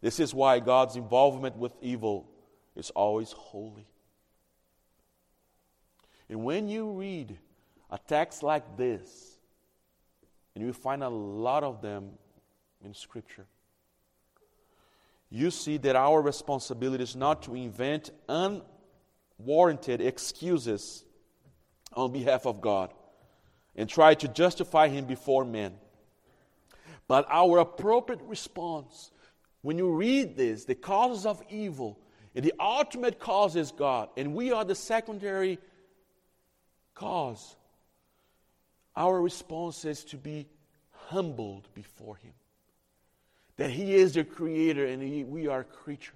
This 0.00 0.20
is 0.20 0.32
why 0.32 0.60
God's 0.60 0.96
involvement 0.96 1.56
with 1.56 1.72
evil 1.80 2.28
is 2.76 2.90
always 2.90 3.32
holy. 3.32 3.86
And 6.28 6.44
when 6.44 6.68
you 6.68 6.92
read 6.92 7.36
a 7.90 7.98
text 7.98 8.42
like 8.42 8.76
this, 8.76 9.38
and 10.54 10.64
you 10.64 10.72
find 10.72 11.02
a 11.02 11.08
lot 11.08 11.64
of 11.64 11.82
them 11.82 12.10
in 12.84 12.94
Scripture, 12.94 13.46
you 15.30 15.50
see 15.50 15.78
that 15.78 15.96
our 15.96 16.20
responsibility 16.22 17.02
is 17.02 17.16
not 17.16 17.42
to 17.44 17.54
invent 17.54 18.10
unwarranted 18.28 20.00
excuses 20.00 21.04
on 21.92 22.12
behalf 22.12 22.46
of 22.46 22.60
God 22.60 22.92
and 23.76 23.88
try 23.88 24.14
to 24.14 24.28
justify 24.28 24.88
Him 24.88 25.06
before 25.06 25.44
men. 25.44 25.74
But 27.08 27.26
our 27.28 27.58
appropriate 27.58 28.22
response 28.22 29.10
when 29.64 29.78
you 29.78 29.90
read 29.92 30.36
this, 30.36 30.66
the 30.66 30.74
causes 30.74 31.24
of 31.24 31.42
evil, 31.48 31.98
and 32.34 32.44
the 32.44 32.52
ultimate 32.60 33.18
cause 33.18 33.56
is 33.56 33.72
God, 33.72 34.10
and 34.14 34.34
we 34.34 34.52
are 34.52 34.62
the 34.62 34.74
secondary 34.74 35.58
cause, 36.94 37.56
our 38.94 39.18
response 39.22 39.86
is 39.86 40.04
to 40.04 40.18
be 40.18 40.48
humbled 41.08 41.66
before 41.72 42.16
Him. 42.16 42.34
That 43.56 43.70
He 43.70 43.94
is 43.94 44.14
the 44.14 44.24
Creator 44.24 44.86
and 44.86 45.02
he, 45.02 45.24
we 45.24 45.46
are 45.46 45.64
creatures. 45.64 46.14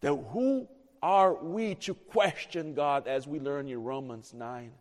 That 0.00 0.14
who 0.14 0.68
are 1.02 1.34
we 1.34 1.74
to 1.76 1.94
question 1.94 2.74
God 2.74 3.06
as 3.06 3.26
we 3.26 3.38
learn 3.38 3.68
in 3.68 3.82
Romans 3.82 4.32
9? 4.34 4.72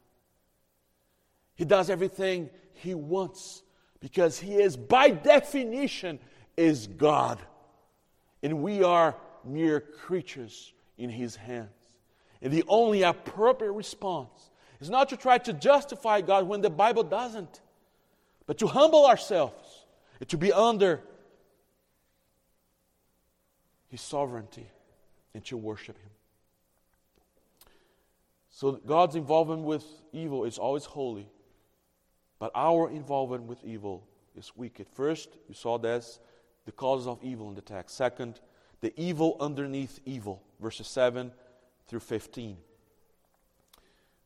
He 1.56 1.66
does 1.66 1.90
everything 1.90 2.50
He 2.74 2.94
wants 2.96 3.64
because 4.00 4.40
He 4.40 4.56
is, 4.56 4.76
by 4.76 5.10
definition, 5.10 6.20
is 6.58 6.88
God. 6.88 7.40
And 8.42 8.62
we 8.62 8.84
are 8.84 9.16
mere 9.46 9.80
creatures 9.80 10.74
in 10.98 11.10
His 11.10 11.36
hands. 11.36 11.70
And 12.42 12.52
the 12.52 12.64
only 12.68 13.04
appropriate 13.04 13.72
response 13.72 14.52
is 14.82 14.90
not 14.90 15.10
to 15.10 15.18
try 15.18 15.38
to 15.40 15.54
justify 15.54 16.22
God 16.22 16.48
when 16.48 16.62
the 16.62 16.70
Bible 16.70 17.04
doesn't, 17.04 17.62
but 18.46 18.58
to 18.58 18.68
humble 18.68 19.06
ourselves 19.06 19.63
to 20.30 20.38
be 20.38 20.52
under 20.52 21.02
His 23.90 24.02
sovereignty 24.02 24.68
and 25.34 25.44
to 25.46 25.58
worship 25.58 25.98
Him. 25.98 26.10
So 28.50 28.74
God's 28.74 29.16
involvement 29.16 29.64
with 29.64 29.84
evil 30.12 30.46
is 30.46 30.58
always 30.58 30.86
holy, 30.86 31.28
but 32.40 32.52
our 32.54 32.90
involvement 32.90 33.44
with 33.44 33.64
evil 33.64 34.08
is 34.36 34.52
wicked. 34.56 34.88
First, 34.94 35.30
you 35.48 35.56
saw 35.56 35.78
this 35.78 36.20
the 36.66 36.72
causes 36.72 37.08
of 37.08 37.20
evil 37.24 37.50
in 37.50 37.56
the 37.56 37.62
text. 37.62 37.96
Second, 37.98 38.40
the 38.82 38.94
evil 38.96 39.38
underneath 39.40 40.00
evil, 40.06 40.42
verses 40.60 40.88
7 40.88 41.32
through 41.88 42.00
15. 42.00 42.58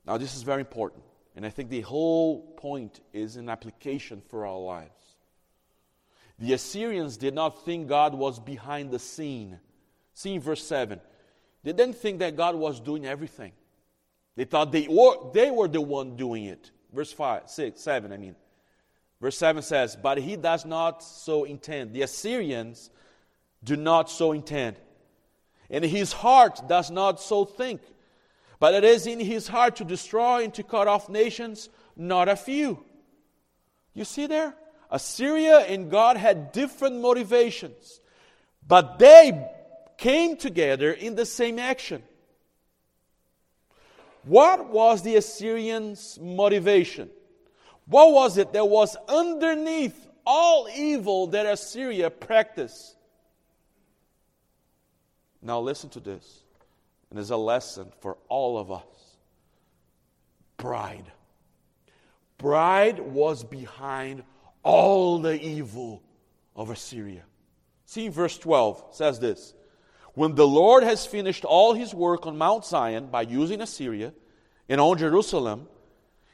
Now, 0.05 0.17
this 0.17 0.35
is 0.35 0.43
very 0.43 0.61
important, 0.61 1.03
and 1.35 1.45
I 1.45 1.49
think 1.49 1.69
the 1.69 1.81
whole 1.81 2.41
point 2.57 3.01
is 3.13 3.35
an 3.37 3.49
application 3.49 4.21
for 4.27 4.45
our 4.45 4.59
lives. 4.59 5.06
The 6.39 6.53
Assyrians 6.53 7.17
did 7.17 7.33
not 7.33 7.65
think 7.65 7.87
God 7.87 8.13
was 8.13 8.39
behind 8.39 8.91
the 8.91 8.99
scene. 8.99 9.59
See 10.13 10.35
in 10.35 10.41
verse 10.41 10.63
7. 10.63 10.99
They 11.63 11.73
didn't 11.73 11.95
think 11.95 12.19
that 12.19 12.35
God 12.35 12.55
was 12.55 12.79
doing 12.79 13.05
everything. 13.05 13.53
They 14.35 14.45
thought 14.45 14.71
they 14.71 14.87
were, 14.87 15.31
they 15.33 15.49
were 15.49 15.67
the 15.67 15.81
one 15.81 16.15
doing 16.15 16.45
it. 16.45 16.71
Verse 16.93 17.11
5, 17.11 17.49
6, 17.49 17.81
7, 17.81 18.11
I 18.13 18.17
mean. 18.17 18.35
Verse 19.19 19.37
7 19.37 19.63
says, 19.63 19.95
But 19.95 20.19
he 20.19 20.35
does 20.35 20.65
not 20.65 21.03
so 21.03 21.43
intend. 21.43 21.93
The 21.93 22.03
Assyrians 22.03 22.91
do 23.63 23.75
not 23.75 24.09
so 24.09 24.31
intend. 24.31 24.77
And 25.69 25.83
his 25.83 26.13
heart 26.13 26.61
does 26.67 26.91
not 26.91 27.19
so 27.19 27.45
think. 27.45 27.81
But 28.59 28.73
it 28.75 28.83
is 28.83 29.07
in 29.07 29.19
his 29.19 29.47
heart 29.47 29.75
to 29.77 29.83
destroy 29.83 30.43
and 30.43 30.53
to 30.53 30.63
cut 30.63 30.87
off 30.87 31.09
nations, 31.09 31.69
not 31.95 32.29
a 32.29 32.35
few. 32.35 32.83
You 33.93 34.05
see 34.05 34.27
there? 34.27 34.55
Assyria 34.89 35.59
and 35.59 35.91
God 35.91 36.17
had 36.17 36.51
different 36.51 37.01
motivations, 37.01 37.99
but 38.65 38.99
they 38.99 39.47
came 39.97 40.37
together 40.37 40.91
in 40.91 41.15
the 41.15 41.25
same 41.25 41.59
action. 41.59 42.03
What 44.23 44.69
was 44.69 45.03
the 45.03 45.15
Assyrians' 45.15 46.19
motivation? 46.21 47.09
What 47.85 48.11
was 48.11 48.37
it 48.37 48.53
that 48.53 48.65
was 48.65 48.95
underneath 49.07 50.07
all 50.25 50.67
evil 50.75 51.27
that 51.27 51.45
Assyria 51.45 52.09
practiced? 52.09 52.95
Now, 55.41 55.61
listen 55.61 55.89
to 55.91 55.99
this. 55.99 56.43
And 57.09 57.17
it's 57.17 57.29
a 57.29 57.37
lesson 57.37 57.91
for 58.01 58.17
all 58.27 58.57
of 58.57 58.69
us 58.71 58.83
pride. 60.57 61.05
Pride 62.37 62.99
was 62.99 63.43
behind 63.43 64.23
all 64.67 65.19
the 65.19 65.41
evil 65.41 66.03
of 66.53 66.69
Assyria. 66.69 67.23
See, 67.85 68.09
verse 68.09 68.37
12 68.37 68.83
says 68.91 69.17
this 69.17 69.53
When 70.13 70.35
the 70.35 70.45
Lord 70.45 70.83
has 70.83 71.05
finished 71.05 71.45
all 71.45 71.73
his 71.73 71.95
work 71.95 72.27
on 72.27 72.37
Mount 72.37 72.65
Zion 72.65 73.07
by 73.07 73.21
using 73.21 73.61
Assyria 73.61 74.13
and 74.67 74.81
on 74.81 74.97
Jerusalem, 74.97 75.69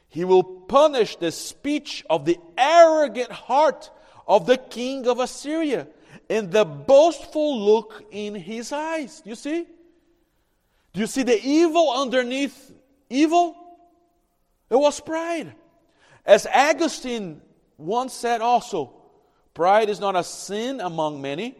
he 0.08 0.26
will 0.26 0.44
punish 0.44 1.16
the 1.16 1.32
speech 1.32 2.04
of 2.10 2.26
the 2.26 2.40
arrogant 2.58 3.32
heart 3.32 3.92
of 4.28 4.48
the 4.48 4.58
king 4.58 5.06
of 5.08 5.20
Assyria 5.20 5.88
and 6.28 6.52
the 6.52 6.66
boastful 6.66 7.60
look 7.64 8.04
in 8.10 8.34
his 8.34 8.72
eyes. 8.72 9.22
You 9.26 9.36
see? 9.36 9.68
Do 10.94 11.00
you 11.00 11.08
see 11.08 11.22
the 11.22 11.40
evil 11.40 11.92
underneath 11.96 12.72
evil? 13.12 13.56
It 14.72 14.76
was 14.76 15.00
pride. 15.00 15.54
As 16.26 16.48
Augustine 16.48 17.42
once 17.78 18.14
said 18.14 18.42
also, 18.42 18.94
pride 19.54 19.90
is 19.90 20.00
not 20.00 20.16
a 20.16 20.24
sin 20.24 20.80
among 20.80 21.22
many, 21.22 21.56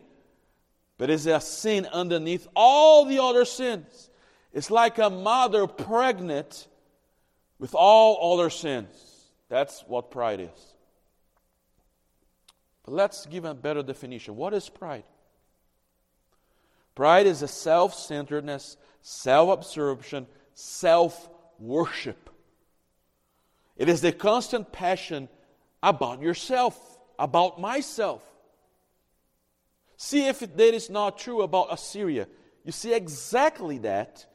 but 0.98 1.10
is 1.10 1.26
a 1.26 1.40
sin 1.40 1.88
underneath 1.92 2.48
all 2.56 3.06
the 3.06 3.22
other 3.22 3.46
sins. 3.46 4.10
It's 4.54 4.70
like 4.70 5.00
a 5.00 5.10
mother 5.10 5.68
pregnant 5.68 6.68
with 7.58 7.74
all 7.74 8.34
other 8.34 8.50
sins. 8.50 8.96
That's 9.50 9.84
what 9.88 10.12
pride 10.12 10.40
is. 10.40 10.74
But 12.84 12.94
let's 12.94 13.26
give 13.26 13.46
a 13.46 13.54
better 13.54 13.82
definition. 13.82 14.36
What 14.36 14.54
is 14.54 14.70
pride? 14.70 15.04
Pride 16.96 17.26
is 17.26 17.42
a 17.42 17.48
self 17.48 17.96
centeredness, 17.96 18.78
self 19.02 19.50
absorption, 19.50 20.28
self 20.54 21.30
worship. 21.60 22.30
It 23.76 23.90
is 23.90 24.02
the 24.02 24.12
constant 24.12 24.72
passion 24.72 25.30
about 25.84 26.22
yourself, 26.22 26.80
about 27.20 27.60
myself. 27.60 28.24
See 29.98 30.26
if 30.28 30.40
that 30.40 30.74
is 30.74 30.90
not 30.90 31.20
true 31.20 31.42
about 31.42 31.72
Assyria. 31.72 32.28
You 32.64 32.72
see 32.72 32.94
exactly 32.94 33.78
that 33.80 34.26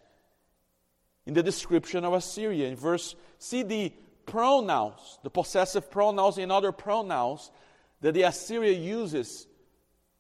in 1.27 1.35
the 1.35 1.43
description 1.43 2.05
of 2.05 2.13
Assyria. 2.13 2.69
In 2.69 2.77
verse, 2.77 3.17
see 3.39 3.63
the 3.63 3.93
pronouns, 4.27 5.19
the 5.23 5.31
possessive 5.31 5.91
pronouns 5.91 6.39
and 6.39 6.53
other 6.53 6.71
pronouns 6.71 7.51
that 8.03 8.13
the 8.13 8.23
Assyria 8.23 8.73
uses 8.73 9.47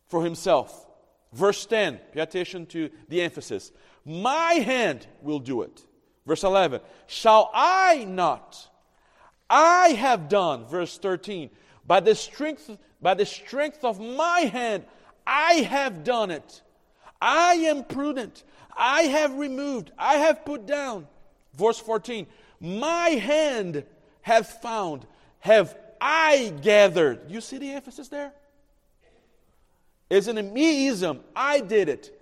for 0.06 0.24
himself. 0.24 0.86
Verse 1.32 1.66
10, 1.66 2.00
pay 2.12 2.20
attention 2.20 2.64
to 2.66 2.90
the 3.08 3.20
emphasis. 3.20 3.70
My 4.04 4.54
hand 4.54 5.06
will 5.20 5.38
do 5.38 5.60
it. 5.60 5.82
Verse 6.26 6.42
11, 6.42 6.80
shall 7.06 7.50
I 7.52 8.04
not? 8.04 8.67
I 9.48 9.88
have 9.90 10.28
done. 10.28 10.66
Verse 10.66 10.98
13, 10.98 11.50
by 11.87 12.00
the 12.00 12.14
strength, 12.14 12.70
by 13.00 13.14
the 13.14 13.26
strength 13.26 13.84
of 13.84 14.00
my 14.00 14.40
hand, 14.40 14.84
I 15.26 15.54
have 15.54 16.04
done 16.04 16.30
it. 16.30 16.62
I 17.20 17.54
am 17.54 17.84
prudent. 17.84 18.44
I 18.78 19.02
have 19.02 19.34
removed, 19.34 19.90
I 19.98 20.14
have 20.14 20.44
put 20.44 20.64
down. 20.64 21.08
Verse 21.54 21.80
14, 21.80 22.26
my 22.61 23.08
hand 23.08 23.84
hath 24.22 24.62
found, 24.62 25.04
have 25.40 25.76
I 26.00 26.52
gathered. 26.62 27.28
You 27.28 27.40
see 27.40 27.58
the 27.58 27.72
emphasis 27.72 28.08
there? 28.08 28.32
It's 30.08 30.28
an 30.28 30.37
meism. 30.37 31.20
I 31.34 31.61
did 31.61 31.88
it. 31.88 32.14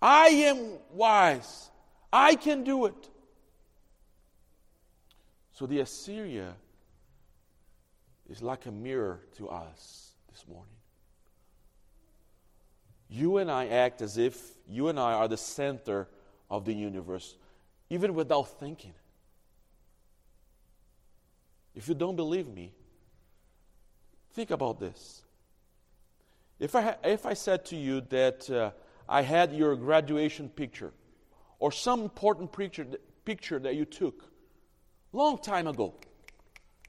I 0.00 0.26
am 0.28 0.78
wise. 0.92 1.70
I 2.12 2.34
can 2.34 2.62
do 2.62 2.86
it. 2.86 3.08
So 5.62 5.66
the 5.66 5.78
Assyria 5.78 6.54
is 8.28 8.42
like 8.42 8.66
a 8.66 8.72
mirror 8.72 9.20
to 9.36 9.48
us 9.48 10.10
this 10.32 10.44
morning. 10.48 10.74
You 13.08 13.36
and 13.36 13.48
I 13.48 13.68
act 13.68 14.02
as 14.02 14.18
if 14.18 14.56
you 14.66 14.88
and 14.88 14.98
I 14.98 15.12
are 15.12 15.28
the 15.28 15.36
center 15.36 16.08
of 16.50 16.64
the 16.64 16.72
universe, 16.74 17.36
even 17.90 18.12
without 18.14 18.58
thinking. 18.58 18.92
If 21.76 21.86
you 21.86 21.94
don't 21.94 22.16
believe 22.16 22.48
me, 22.48 22.72
think 24.32 24.50
about 24.50 24.80
this. 24.80 25.22
If 26.58 26.74
I, 26.74 26.96
if 27.04 27.24
I 27.24 27.34
said 27.34 27.64
to 27.66 27.76
you 27.76 28.00
that 28.08 28.50
uh, 28.50 28.72
I 29.08 29.22
had 29.22 29.52
your 29.52 29.76
graduation 29.76 30.48
picture 30.48 30.92
or 31.60 31.70
some 31.70 32.02
important 32.02 32.50
picture, 32.50 32.84
picture 33.24 33.60
that 33.60 33.76
you 33.76 33.84
took 33.84 34.31
long 35.12 35.38
time 35.38 35.66
ago 35.66 35.94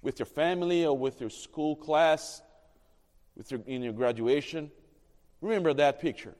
with 0.01 0.19
your 0.19 0.25
family 0.25 0.85
or 0.85 0.97
with 0.97 1.21
your 1.21 1.29
school 1.29 1.75
class, 1.75 2.41
with 3.35 3.51
your, 3.51 3.61
in 3.65 3.81
your 3.81 3.93
graduation, 3.93 4.71
Remember 5.43 5.73
that 5.73 5.99
picture. 5.99 6.33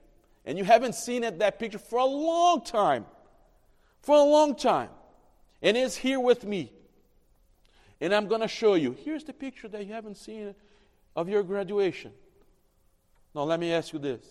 And 0.46 0.56
you 0.56 0.64
haven't 0.64 0.94
seen 0.94 1.24
it, 1.24 1.38
that 1.40 1.58
picture 1.58 1.78
for 1.78 1.98
a 1.98 2.06
long 2.06 2.64
time. 2.64 3.04
For 4.00 4.16
a 4.16 4.22
long 4.22 4.56
time. 4.56 4.88
And 5.62 5.76
it's 5.76 5.94
here 5.94 6.18
with 6.18 6.44
me. 6.44 6.72
And 8.00 8.14
I'm 8.14 8.26
going 8.26 8.40
to 8.40 8.48
show 8.48 8.74
you. 8.74 8.96
Here's 9.04 9.24
the 9.24 9.34
picture 9.34 9.68
that 9.68 9.86
you 9.86 9.92
haven't 9.92 10.16
seen 10.16 10.54
of 11.14 11.28
your 11.28 11.42
graduation. 11.42 12.12
Now, 13.34 13.42
let 13.42 13.60
me 13.60 13.72
ask 13.72 13.92
you 13.92 13.98
this. 13.98 14.24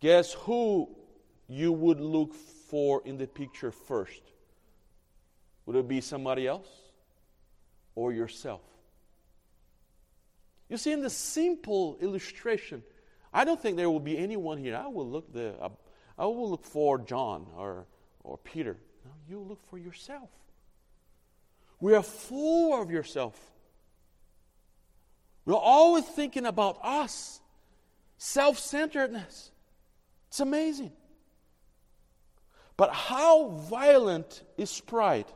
Guess 0.00 0.32
who 0.32 0.88
you 1.46 1.72
would 1.72 2.00
look 2.00 2.34
for 2.34 3.02
in 3.04 3.16
the 3.16 3.28
picture 3.28 3.70
first? 3.70 4.22
Would 5.68 5.76
it 5.76 5.86
be 5.86 6.00
somebody 6.00 6.46
else 6.46 6.66
or 7.94 8.10
yourself? 8.10 8.62
You 10.70 10.78
see, 10.78 10.92
in 10.92 11.02
the 11.02 11.10
simple 11.10 11.98
illustration, 12.00 12.82
I 13.34 13.44
don't 13.44 13.60
think 13.60 13.76
there 13.76 13.90
will 13.90 14.00
be 14.00 14.16
anyone 14.16 14.56
here. 14.56 14.74
I 14.76 14.86
will 14.86 15.06
look 15.06 15.30
the, 15.30 15.56
I 16.18 16.24
will 16.24 16.48
look 16.48 16.64
for 16.64 16.96
John 16.96 17.48
or, 17.54 17.84
or 18.24 18.38
Peter. 18.38 18.78
No, 19.04 19.10
you 19.28 19.40
look 19.40 19.60
for 19.68 19.76
yourself. 19.76 20.30
We 21.80 21.94
are 21.94 22.02
full 22.02 22.80
of 22.80 22.90
yourself. 22.90 23.38
We're 25.44 25.54
always 25.54 26.06
thinking 26.06 26.46
about 26.46 26.78
us, 26.82 27.42
self 28.16 28.58
centeredness. 28.58 29.50
It's 30.28 30.40
amazing. 30.40 30.92
But 32.78 32.90
how 32.90 33.48
violent 33.50 34.42
is 34.56 34.80
pride? 34.80 35.26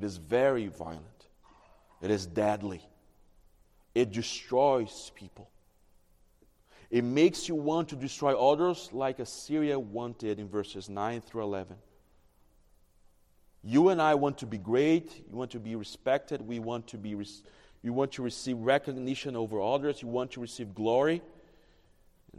It 0.00 0.04
is 0.04 0.16
very 0.16 0.68
violent, 0.68 1.28
it 2.00 2.10
is 2.10 2.24
deadly, 2.24 2.80
it 3.94 4.10
destroys 4.12 5.12
people. 5.14 5.50
It 6.90 7.04
makes 7.04 7.50
you 7.50 7.54
want 7.54 7.90
to 7.90 7.96
destroy 7.96 8.34
others 8.34 8.88
like 8.92 9.18
Assyria 9.18 9.78
wanted 9.78 10.38
in 10.38 10.48
verses 10.48 10.88
9 10.88 11.20
through 11.20 11.42
11. 11.42 11.76
You 13.62 13.90
and 13.90 14.00
I 14.00 14.14
want 14.14 14.38
to 14.38 14.46
be 14.46 14.56
great. 14.56 15.22
You 15.30 15.36
want 15.36 15.50
to 15.50 15.60
be 15.60 15.76
respected. 15.76 16.40
We 16.40 16.60
want 16.60 16.86
to 16.88 16.96
be. 16.96 17.10
you 17.82 17.92
want 17.92 18.12
to 18.12 18.22
receive 18.22 18.56
recognition 18.56 19.36
over 19.36 19.60
others. 19.60 20.00
You 20.00 20.08
want 20.08 20.30
to 20.32 20.40
receive 20.40 20.74
glory. 20.74 21.20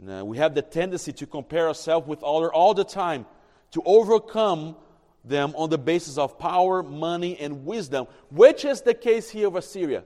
And, 0.00 0.10
uh, 0.10 0.24
we 0.24 0.36
have 0.38 0.54
the 0.54 0.62
tendency 0.62 1.12
to 1.12 1.26
compare 1.26 1.68
ourselves 1.68 2.08
with 2.08 2.24
others 2.24 2.50
all 2.52 2.74
the 2.74 2.84
time, 2.84 3.24
to 3.70 3.82
overcome 3.86 4.74
them 5.24 5.54
on 5.56 5.70
the 5.70 5.78
basis 5.78 6.18
of 6.18 6.38
power, 6.38 6.82
money, 6.82 7.38
and 7.38 7.64
wisdom, 7.64 8.06
which 8.30 8.64
is 8.64 8.82
the 8.82 8.94
case 8.94 9.30
here 9.30 9.48
of 9.48 9.56
Assyria 9.56 10.04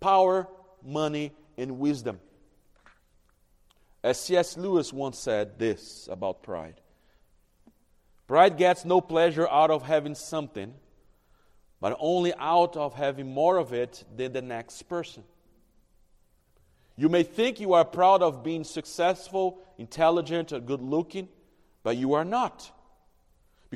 power, 0.00 0.46
money, 0.84 1.32
and 1.56 1.78
wisdom. 1.78 2.20
As 4.02 4.20
C.S. 4.20 4.56
Lewis 4.56 4.92
once 4.92 5.18
said 5.18 5.58
this 5.58 6.08
about 6.10 6.42
pride 6.42 6.80
Pride 8.26 8.56
gets 8.56 8.84
no 8.84 9.00
pleasure 9.00 9.48
out 9.48 9.70
of 9.70 9.82
having 9.84 10.14
something, 10.14 10.74
but 11.80 11.96
only 11.98 12.34
out 12.38 12.76
of 12.76 12.94
having 12.94 13.32
more 13.32 13.56
of 13.56 13.72
it 13.72 14.04
than 14.16 14.32
the 14.32 14.42
next 14.42 14.82
person. 14.84 15.22
You 16.96 17.08
may 17.08 17.22
think 17.22 17.60
you 17.60 17.74
are 17.74 17.84
proud 17.84 18.22
of 18.22 18.42
being 18.42 18.64
successful, 18.64 19.58
intelligent, 19.78 20.52
or 20.52 20.60
good 20.60 20.80
looking, 20.80 21.28
but 21.82 21.96
you 21.96 22.14
are 22.14 22.24
not. 22.24 22.70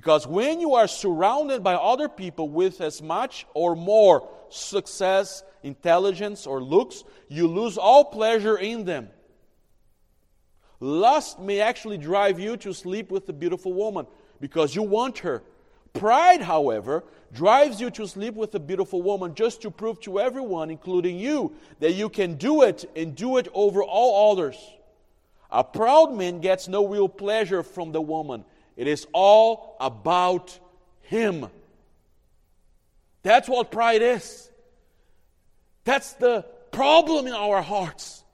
Because 0.00 0.26
when 0.26 0.62
you 0.62 0.76
are 0.76 0.88
surrounded 0.88 1.62
by 1.62 1.74
other 1.74 2.08
people 2.08 2.48
with 2.48 2.80
as 2.80 3.02
much 3.02 3.46
or 3.52 3.76
more 3.76 4.26
success, 4.48 5.44
intelligence, 5.62 6.46
or 6.46 6.62
looks, 6.62 7.04
you 7.28 7.46
lose 7.46 7.76
all 7.76 8.06
pleasure 8.06 8.56
in 8.56 8.86
them. 8.86 9.10
Lust 10.80 11.38
may 11.38 11.60
actually 11.60 11.98
drive 11.98 12.40
you 12.40 12.56
to 12.56 12.72
sleep 12.72 13.10
with 13.10 13.28
a 13.28 13.34
beautiful 13.34 13.74
woman 13.74 14.06
because 14.40 14.74
you 14.74 14.82
want 14.82 15.18
her. 15.18 15.42
Pride, 15.92 16.40
however, 16.40 17.04
drives 17.34 17.78
you 17.78 17.90
to 17.90 18.08
sleep 18.08 18.32
with 18.36 18.54
a 18.54 18.58
beautiful 18.58 19.02
woman 19.02 19.34
just 19.34 19.60
to 19.60 19.70
prove 19.70 20.00
to 20.00 20.18
everyone, 20.18 20.70
including 20.70 21.18
you, 21.18 21.52
that 21.80 21.92
you 21.92 22.08
can 22.08 22.36
do 22.36 22.62
it 22.62 22.90
and 22.96 23.14
do 23.14 23.36
it 23.36 23.48
over 23.52 23.82
all 23.82 24.32
others. 24.32 24.56
A 25.50 25.62
proud 25.62 26.14
man 26.14 26.40
gets 26.40 26.68
no 26.68 26.86
real 26.86 27.06
pleasure 27.06 27.62
from 27.62 27.92
the 27.92 28.00
woman, 28.00 28.46
it 28.80 28.86
is 28.86 29.06
all 29.12 29.76
about 29.78 30.58
him. 31.02 31.48
That's 33.22 33.46
what 33.46 33.70
pride 33.70 34.00
is. 34.00 34.50
That's 35.84 36.14
the 36.14 36.46
problem 36.70 37.26
in 37.26 37.34
our 37.34 37.60
hearts. 37.60 38.24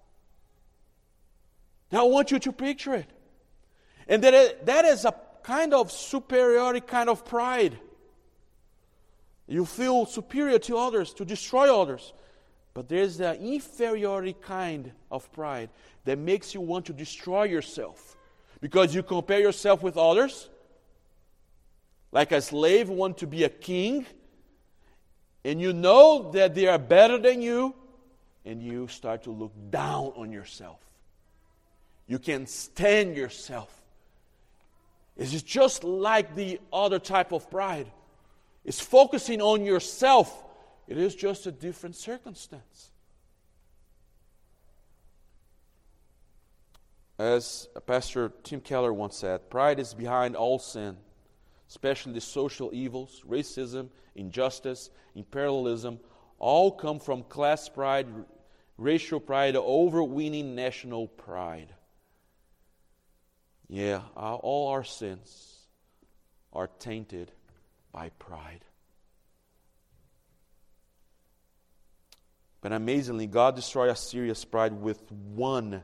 Now, 1.91 2.07
I 2.07 2.09
want 2.09 2.31
you 2.31 2.39
to 2.39 2.53
picture 2.53 2.95
it. 2.95 3.11
And 4.07 4.23
that, 4.23 4.67
that 4.67 4.85
is 4.85 5.05
a 5.05 5.17
kind 5.43 5.75
of 5.75 5.91
superiority, 5.91 6.81
kind 6.81 7.09
of 7.09 7.25
pride. 7.25 7.77
You 9.49 9.67
feel 9.67 10.07
superior 10.07 10.61
to 10.61 10.77
others, 10.77 11.13
to 11.15 11.25
destroy 11.25 11.77
others. 11.77 12.13
But 12.73 12.89
there's 12.89 13.17
the 13.17 13.35
inferiority 13.35 14.37
kind 14.41 14.93
of 15.11 15.29
pride 15.33 15.71
that 16.05 16.19
makes 16.19 16.55
you 16.55 16.61
want 16.61 16.87
to 16.87 16.93
destroy 16.93 17.47
yourself 17.47 18.16
because 18.61 18.95
you 18.95 19.03
compare 19.03 19.41
yourself 19.41 19.83
with 19.83 19.97
others. 19.97 20.49
Like 22.13 22.33
a 22.33 22.41
slave 22.41 22.89
want 22.89 23.19
to 23.19 23.27
be 23.27 23.45
a 23.45 23.49
king, 23.49 24.07
and 25.45 25.61
you 25.61 25.73
know 25.73 26.31
that 26.33 26.55
they 26.55 26.67
are 26.67 26.79
better 26.79 27.19
than 27.19 27.43
you, 27.43 27.75
and 28.45 28.63
you 28.63 28.89
start 28.89 29.25
to 29.25 29.31
look 29.31 29.53
down 29.71 30.13
on 30.17 30.33
yourself. 30.33 30.79
You 32.07 32.19
can't 32.19 32.49
stand 32.49 33.17
yourself. 33.17 33.73
It's 35.17 35.43
just 35.43 35.83
like 35.83 36.35
the 36.35 36.61
other 36.73 36.99
type 36.99 37.33
of 37.33 37.51
pride. 37.51 37.91
It's 38.65 38.81
focusing 38.81 39.41
on 39.41 39.65
yourself. 39.65 40.45
It 40.87 40.99
is 40.99 41.15
just 41.15 41.47
a 41.47 41.53
different 41.53 41.97
circumstance. 41.97 42.91
As 47.19 47.69
Pastor 47.87 48.31
Tim 48.43 48.61
Keller 48.61 48.93
once 48.93 49.17
said, 49.17 49.49
pride 49.49 49.79
is 49.79 49.95
behind 49.95 50.37
all 50.37 50.59
sin, 50.59 50.99
especially 51.69 52.13
the 52.13 52.21
social 52.21 52.71
evils, 52.75 53.23
racism, 53.27 53.89
injustice, 54.15 54.91
imperialism, 55.15 55.99
all 56.39 56.71
come 56.71 56.99
from 56.99 57.23
class 57.23 57.69
pride, 57.71 58.07
racial 58.77 59.19
pride, 59.19 59.57
overweening 59.57 60.55
national 60.55 61.09
pride. 61.09 61.75
Yeah, 63.69 64.03
all 64.15 64.69
our 64.69 64.85
sins 64.85 65.55
are 66.53 66.69
tainted 66.79 67.33
by 67.93 68.11
pride. 68.11 68.65
But 72.61 72.73
amazingly, 72.73 73.27
God 73.27 73.57
destroyed 73.57 73.91
Assyria's 73.91 74.45
pride 74.45 74.73
with 74.73 75.11
one, 75.11 75.83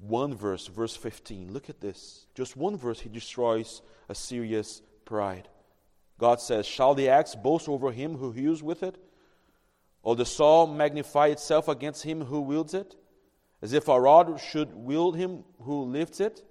one 0.00 0.34
verse, 0.34 0.66
verse 0.66 0.96
15. 0.96 1.52
Look 1.52 1.68
at 1.68 1.80
this. 1.80 2.26
Just 2.34 2.56
one 2.56 2.76
verse, 2.76 3.00
he 3.00 3.08
destroys 3.08 3.82
Assyria's 4.08 4.82
pride. 5.04 5.48
God 6.18 6.40
says, 6.40 6.66
Shall 6.66 6.94
the 6.94 7.08
axe 7.08 7.34
boast 7.34 7.68
over 7.68 7.92
him 7.92 8.16
who 8.16 8.32
hews 8.32 8.62
with 8.62 8.82
it? 8.82 8.96
Or 10.02 10.16
the 10.16 10.24
saw 10.24 10.66
magnify 10.66 11.28
itself 11.28 11.68
against 11.68 12.02
him 12.02 12.24
who 12.24 12.40
wields 12.40 12.74
it? 12.74 12.94
As 13.60 13.72
if 13.72 13.88
a 13.88 14.00
rod 14.00 14.40
should 14.40 14.74
wield 14.74 15.16
him 15.16 15.44
who 15.60 15.82
lifts 15.82 16.20
it? 16.20 16.42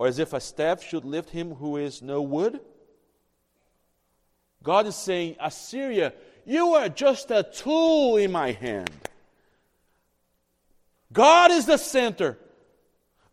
or 0.00 0.06
as 0.06 0.18
if 0.18 0.32
a 0.32 0.40
staff 0.40 0.82
should 0.82 1.04
lift 1.04 1.28
him 1.28 1.56
who 1.56 1.76
is 1.76 2.00
no 2.00 2.22
wood? 2.22 2.58
God 4.62 4.86
is 4.86 4.96
saying, 4.96 5.36
Assyria, 5.38 6.14
you 6.46 6.72
are 6.72 6.88
just 6.88 7.30
a 7.30 7.42
tool 7.42 8.16
in 8.16 8.32
my 8.32 8.52
hand. 8.52 8.90
God 11.12 11.50
is 11.50 11.66
the 11.66 11.76
center. 11.76 12.38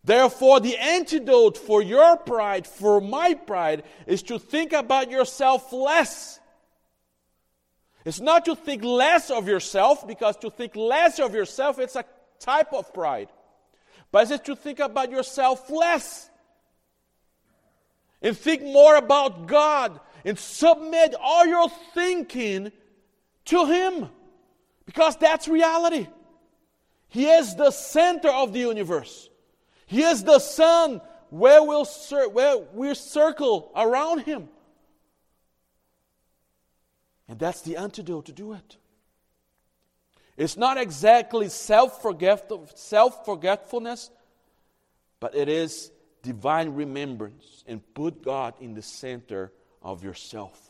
Therefore, 0.04 0.60
the 0.60 0.76
antidote 0.76 1.58
for 1.58 1.82
your 1.82 2.16
pride, 2.16 2.66
for 2.66 3.00
my 3.00 3.34
pride, 3.34 3.84
is 4.06 4.22
to 4.24 4.38
think 4.38 4.72
about 4.72 5.10
yourself 5.10 5.72
less. 5.72 6.40
It's 8.04 8.20
not 8.20 8.44
to 8.46 8.54
think 8.54 8.84
less 8.84 9.30
of 9.30 9.48
yourself, 9.48 10.06
because 10.06 10.36
to 10.38 10.50
think 10.50 10.76
less 10.76 11.18
of 11.18 11.34
yourself, 11.34 11.78
it's 11.78 11.96
a 11.96 12.04
type 12.38 12.72
of 12.72 12.94
pride. 12.94 13.28
But 14.10 14.30
it's 14.30 14.44
to 14.44 14.56
think 14.56 14.78
about 14.78 15.10
yourself 15.10 15.68
less 15.68 16.30
and 18.22 18.36
think 18.36 18.62
more 18.62 18.96
about 18.96 19.46
God 19.46 20.00
and 20.24 20.38
submit 20.38 21.14
all 21.20 21.46
your 21.46 21.68
thinking 21.94 22.72
to 23.46 23.66
Him 23.66 24.08
because 24.86 25.16
that's 25.16 25.48
reality. 25.48 26.06
He 27.08 27.26
is 27.26 27.54
the 27.54 27.70
center 27.70 28.30
of 28.30 28.52
the 28.52 28.60
universe, 28.60 29.27
He 29.88 30.02
is 30.02 30.22
the 30.22 30.38
sun 30.38 31.00
where, 31.30 31.62
we'll 31.62 31.86
cir- 31.86 32.28
where 32.28 32.58
we 32.74 32.94
circle 32.94 33.72
around 33.74 34.20
Him. 34.20 34.50
And 37.26 37.38
that's 37.38 37.62
the 37.62 37.78
antidote 37.78 38.26
to 38.26 38.32
do 38.32 38.52
it. 38.52 38.76
It's 40.36 40.58
not 40.58 40.76
exactly 40.78 41.48
self 41.48 42.02
forgetfulness, 42.02 44.10
but 45.20 45.34
it 45.34 45.48
is 45.48 45.90
divine 46.22 46.74
remembrance 46.74 47.64
and 47.66 47.82
put 47.94 48.22
God 48.22 48.54
in 48.60 48.74
the 48.74 48.82
center 48.82 49.52
of 49.82 50.04
yourself. 50.04 50.67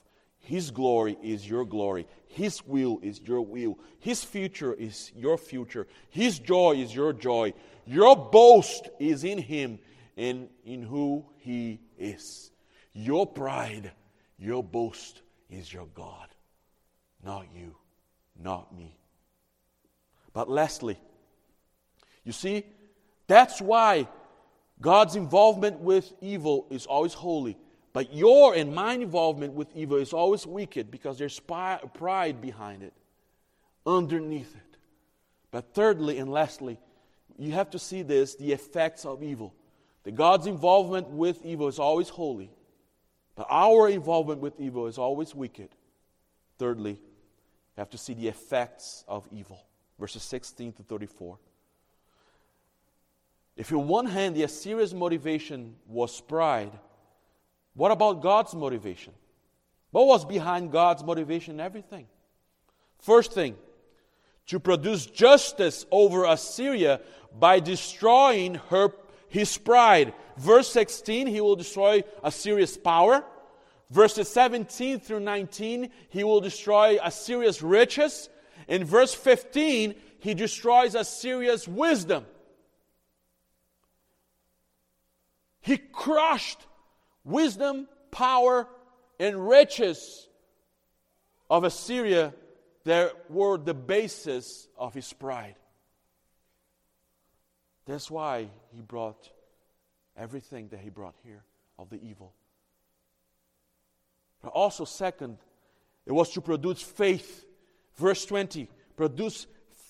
His 0.48 0.70
glory 0.70 1.18
is 1.22 1.46
your 1.46 1.66
glory. 1.66 2.06
His 2.28 2.66
will 2.66 3.00
is 3.02 3.20
your 3.20 3.42
will. 3.42 3.78
His 3.98 4.24
future 4.24 4.72
is 4.72 5.12
your 5.14 5.36
future. 5.36 5.86
His 6.08 6.38
joy 6.38 6.76
is 6.76 6.94
your 6.94 7.12
joy. 7.12 7.52
Your 7.86 8.16
boast 8.16 8.88
is 8.98 9.24
in 9.24 9.36
Him 9.36 9.78
and 10.16 10.48
in 10.64 10.80
who 10.80 11.26
He 11.36 11.80
is. 11.98 12.50
Your 12.94 13.26
pride, 13.26 13.92
your 14.38 14.64
boast 14.64 15.20
is 15.50 15.70
your 15.70 15.84
God, 15.94 16.28
not 17.22 17.44
you, 17.54 17.76
not 18.42 18.74
me. 18.74 18.96
But 20.32 20.48
lastly, 20.48 20.98
you 22.24 22.32
see, 22.32 22.64
that's 23.26 23.60
why 23.60 24.08
God's 24.80 25.14
involvement 25.14 25.80
with 25.80 26.10
evil 26.22 26.68
is 26.70 26.86
always 26.86 27.12
holy. 27.12 27.58
But 27.98 28.14
your 28.14 28.54
and 28.54 28.72
my 28.72 28.94
involvement 28.94 29.54
with 29.54 29.74
evil 29.74 29.96
is 29.96 30.12
always 30.12 30.46
wicked 30.46 30.88
because 30.88 31.18
there's 31.18 31.40
pride 31.40 32.40
behind 32.40 32.84
it, 32.84 32.92
underneath 33.84 34.54
it. 34.54 34.78
But 35.50 35.74
thirdly 35.74 36.18
and 36.18 36.30
lastly, 36.30 36.78
you 37.36 37.50
have 37.54 37.70
to 37.70 37.78
see 37.80 38.02
this 38.02 38.36
the 38.36 38.52
effects 38.52 39.04
of 39.04 39.20
evil. 39.20 39.52
That 40.04 40.14
God's 40.14 40.46
involvement 40.46 41.08
with 41.08 41.44
evil 41.44 41.66
is 41.66 41.80
always 41.80 42.08
holy, 42.08 42.52
but 43.34 43.48
our 43.50 43.88
involvement 43.88 44.42
with 44.42 44.60
evil 44.60 44.86
is 44.86 44.96
always 44.96 45.34
wicked. 45.34 45.70
Thirdly, 46.56 46.92
you 46.92 47.78
have 47.78 47.90
to 47.90 47.98
see 47.98 48.14
the 48.14 48.28
effects 48.28 49.02
of 49.08 49.26
evil. 49.32 49.60
Verses 49.98 50.22
16 50.22 50.72
to 50.74 50.84
34. 50.84 51.36
If, 53.56 53.72
on 53.72 53.88
one 53.88 54.06
hand, 54.06 54.36
the 54.36 54.44
Assyrian's 54.44 54.94
motivation 54.94 55.74
was 55.88 56.20
pride, 56.20 56.70
what 57.78 57.92
about 57.92 58.22
God's 58.22 58.56
motivation? 58.56 59.12
What 59.92 60.08
was 60.08 60.24
behind 60.24 60.72
God's 60.72 61.04
motivation 61.04 61.54
in 61.54 61.60
everything? 61.60 62.08
First 62.98 63.32
thing, 63.32 63.54
to 64.48 64.58
produce 64.58 65.06
justice 65.06 65.86
over 65.92 66.24
Assyria 66.24 67.00
by 67.38 67.60
destroying 67.60 68.56
her, 68.70 68.92
his 69.28 69.56
pride. 69.56 70.12
Verse 70.36 70.68
16, 70.72 71.28
he 71.28 71.40
will 71.40 71.54
destroy 71.54 72.02
Assyria's 72.24 72.76
power. 72.76 73.24
Verses 73.90 74.28
17 74.28 74.98
through 74.98 75.20
19, 75.20 75.88
he 76.08 76.24
will 76.24 76.40
destroy 76.40 76.98
Assyria's 77.00 77.62
riches. 77.62 78.28
In 78.66 78.84
verse 78.84 79.14
15, 79.14 79.94
he 80.18 80.34
destroys 80.34 80.96
Assyria's 80.96 81.68
wisdom. 81.68 82.26
He 85.60 85.76
crushed 85.76 86.66
wisdom, 87.28 87.86
power, 88.10 88.66
and 89.20 89.48
riches 89.48 90.28
of 91.50 91.64
Assyria 91.64 92.34
that 92.84 93.30
were 93.30 93.58
the 93.58 93.74
basis 93.74 94.68
of 94.76 94.94
his 94.94 95.12
pride. 95.12 95.56
That's 97.86 98.10
why 98.10 98.48
he 98.74 98.82
brought 98.82 99.30
everything 100.16 100.68
that 100.68 100.80
he 100.80 100.90
brought 100.90 101.14
here 101.24 101.42
of 101.78 101.90
the 101.90 102.00
evil. 102.02 102.34
But 104.42 104.50
also, 104.50 104.84
second, 104.84 105.38
it 106.06 106.12
was 106.12 106.30
to 106.32 106.40
produce 106.40 106.82
faith. 106.82 107.44
Verse 107.96 108.24
20, 108.26 108.68
produce 108.96 109.46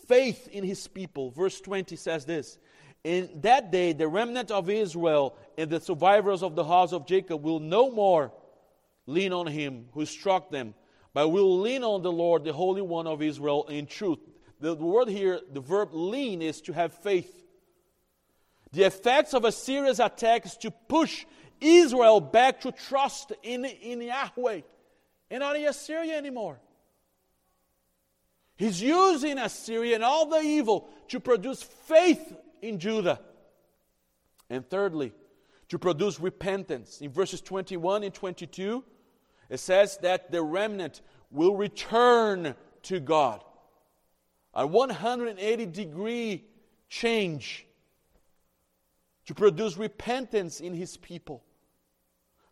faith 0.07 0.49
in 0.49 0.65
his 0.65 0.87
people. 0.87 1.31
Verse 1.31 1.61
20 1.61 1.97
says 1.97 2.25
this 2.25 2.59
in 3.05 3.41
that 3.43 3.71
day, 3.71 3.93
the 3.93 4.09
remnant 4.09 4.51
of 4.51 4.69
Israel 4.69 5.37
and 5.57 5.71
the 5.71 5.81
survivors 5.81 6.43
of 6.43 6.57
the 6.57 6.65
house 6.65 6.93
of 6.93 7.07
Jacob 7.07 7.43
will 7.43 7.61
no 7.61 7.91
more 7.91 8.33
lean 9.07 9.33
on 9.33 9.47
him 9.47 9.87
who 9.93 10.05
struck 10.05 10.51
them, 10.51 10.75
but 11.15 11.29
will 11.29 11.61
lean 11.61 11.85
on 11.85 12.03
the 12.03 12.13
Lord, 12.13 12.45
the 12.45 12.53
Holy 12.53 12.83
One 12.83 13.07
of 13.07 13.23
Israel, 13.23 13.65
in 13.69 13.87
truth. 13.87 14.19
The 14.61 14.75
word 14.75 15.09
here, 15.09 15.41
the 15.53 15.61
verb 15.61 15.91
lean, 15.93 16.43
is 16.43 16.61
to 16.63 16.73
have 16.73 16.93
faith. 16.93 17.45
The 18.73 18.83
effects 18.85 19.33
of 19.33 19.45
Assyria's 19.45 20.01
attack 20.01 20.45
is 20.45 20.57
to 20.59 20.71
push 20.71 21.25
Israel 21.61 22.21
back 22.21 22.61
to 22.63 22.73
trust 22.73 23.33
in, 23.43 23.65
in 23.65 24.01
Yahweh 24.03 24.61
and 25.31 25.41
not 25.41 25.57
in 25.57 25.67
Assyria 25.67 26.17
anymore. 26.17 26.61
He's 28.57 28.83
using 28.83 29.39
Assyria 29.39 29.95
and 29.95 30.05
all 30.05 30.27
the 30.27 30.41
evil 30.41 30.89
to 31.09 31.21
produce 31.21 31.63
faith 31.63 32.35
in 32.63 32.79
Judah. 32.79 33.21
And 34.51 34.69
thirdly, 34.69 35.13
to 35.69 35.79
produce 35.79 36.19
repentance. 36.19 37.01
In 37.01 37.11
verses 37.11 37.41
21 37.41 38.03
and 38.03 38.15
22, 38.15 38.85
it 39.51 39.61
says 39.61 39.99
that 39.99 40.31
the 40.31 40.43
remnant 40.43 41.03
will 41.31 41.57
return 41.57 42.55
to 42.85 43.01
God. 43.01 43.45
A 44.55 44.67
180 44.67 45.67
degree 45.67 46.45
change 46.89 47.67
to 49.27 49.35
produce 49.35 49.77
repentance 49.77 50.61
in 50.61 50.73
his 50.73 50.97
people. 50.97 51.45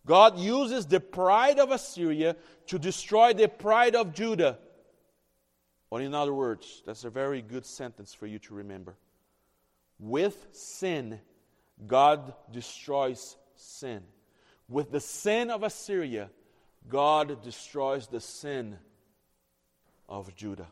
God 0.04 0.38
uses 0.38 0.86
the 0.86 1.00
pride 1.00 1.58
of 1.58 1.70
Assyria 1.70 2.36
to 2.66 2.78
destroy 2.78 3.32
the 3.32 3.48
pride 3.48 3.96
of 3.96 4.14
Judah. 4.14 4.58
Or, 5.90 6.00
in 6.00 6.14
other 6.14 6.34
words, 6.34 6.82
that's 6.86 7.04
a 7.04 7.10
very 7.10 7.42
good 7.42 7.64
sentence 7.64 8.12
for 8.12 8.26
you 8.26 8.38
to 8.40 8.54
remember. 8.54 8.96
With 9.98 10.48
sin, 10.52 11.20
God 11.86 12.34
destroys 12.52 13.36
sin. 13.54 14.02
With 14.68 14.90
the 14.90 15.00
sin 15.00 15.50
of 15.50 15.62
Assyria, 15.62 16.30
God 16.88 17.42
destroys 17.42 18.06
the 18.06 18.20
sin 18.20 18.76
of 20.08 20.34
Judah. 20.34 20.68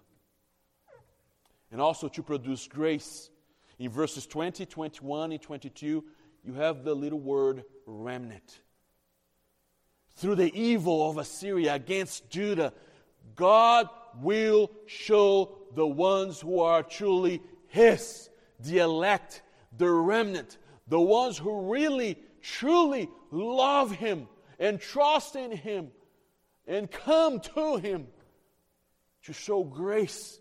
And 1.71 1.81
also 1.81 2.09
to 2.09 2.23
produce 2.23 2.67
grace. 2.67 3.31
In 3.79 3.91
verses 3.91 4.27
20, 4.27 4.67
21, 4.67 5.33
and 5.33 5.43
22, 5.43 6.05
you 6.45 6.53
have 6.55 6.85
the 6.85 6.95
little 6.95 7.19
word 7.19 7.65
remnant. 7.87 8.61
Through 10.17 10.37
the 10.37 10.55
evil 10.55 11.11
of 11.11 11.19
Assyria 11.19 11.75
against 11.75 12.31
Judah, 12.31 12.73
God 13.35 13.89
will 14.21 14.71
show 14.87 15.57
the 15.75 15.87
ones 15.87 16.41
who 16.41 16.61
are 16.61 16.83
truly 16.83 17.43
His 17.67 18.29
the 18.65 18.79
elect, 18.79 19.43
the 19.77 19.91
remnant, 19.91 20.59
the 20.89 21.01
ones 21.01 21.39
who 21.39 21.73
really, 21.73 22.19
truly 22.43 23.09
love 23.31 23.93
Him 23.93 24.29
and 24.59 24.81
trust 24.81 25.37
in 25.37 25.53
Him 25.53 25.91
and 26.67 26.91
come 26.91 27.41
to 27.41 27.77
Him 27.77 28.07
to 29.25 29.33
show 29.33 29.65
grace 29.65 30.39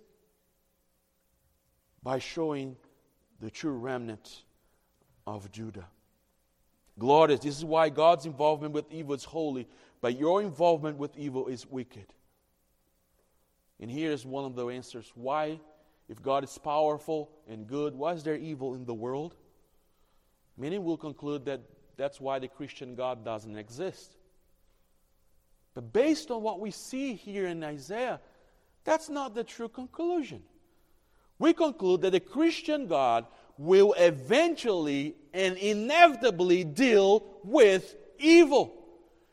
by 2.01 2.19
showing 2.19 2.75
the 3.39 3.49
true 3.49 3.77
remnant 3.77 4.43
of 5.25 5.51
Judah. 5.51 5.87
Glorious. 6.99 7.39
This 7.39 7.57
is 7.57 7.65
why 7.65 7.89
God's 7.89 8.25
involvement 8.25 8.73
with 8.73 8.91
evil 8.91 9.15
is 9.15 9.23
holy, 9.23 9.67
but 10.01 10.19
your 10.19 10.41
involvement 10.41 10.97
with 10.97 11.17
evil 11.17 11.47
is 11.47 11.65
wicked. 11.65 12.05
And 13.79 13.89
here's 13.89 14.25
one 14.25 14.45
of 14.45 14.55
the 14.55 14.67
answers 14.67 15.11
why 15.15 15.59
if 16.09 16.21
God 16.21 16.43
is 16.43 16.57
powerful 16.57 17.31
and 17.47 17.67
good, 17.67 17.95
why 17.95 18.13
is 18.13 18.23
there 18.23 18.35
evil 18.35 18.75
in 18.75 18.85
the 18.85 18.93
world? 18.93 19.35
Many 20.57 20.77
will 20.77 20.97
conclude 20.97 21.45
that 21.45 21.61
that's 21.97 22.19
why 22.19 22.39
the 22.39 22.47
Christian 22.47 22.95
God 22.95 23.23
doesn't 23.23 23.57
exist. 23.57 24.15
But 25.73 25.91
based 25.91 26.29
on 26.29 26.41
what 26.41 26.59
we 26.59 26.71
see 26.71 27.13
here 27.13 27.47
in 27.47 27.63
Isaiah, 27.63 28.19
that's 28.83 29.09
not 29.09 29.33
the 29.33 29.43
true 29.43 29.69
conclusion. 29.69 30.43
We 31.39 31.53
conclude 31.53 32.01
that 32.01 32.11
the 32.11 32.19
Christian 32.19 32.87
God 32.87 33.25
will 33.57 33.93
eventually 33.97 35.15
and 35.33 35.57
inevitably 35.57 36.63
deal 36.63 37.23
with 37.43 37.95
evil. 38.19 38.73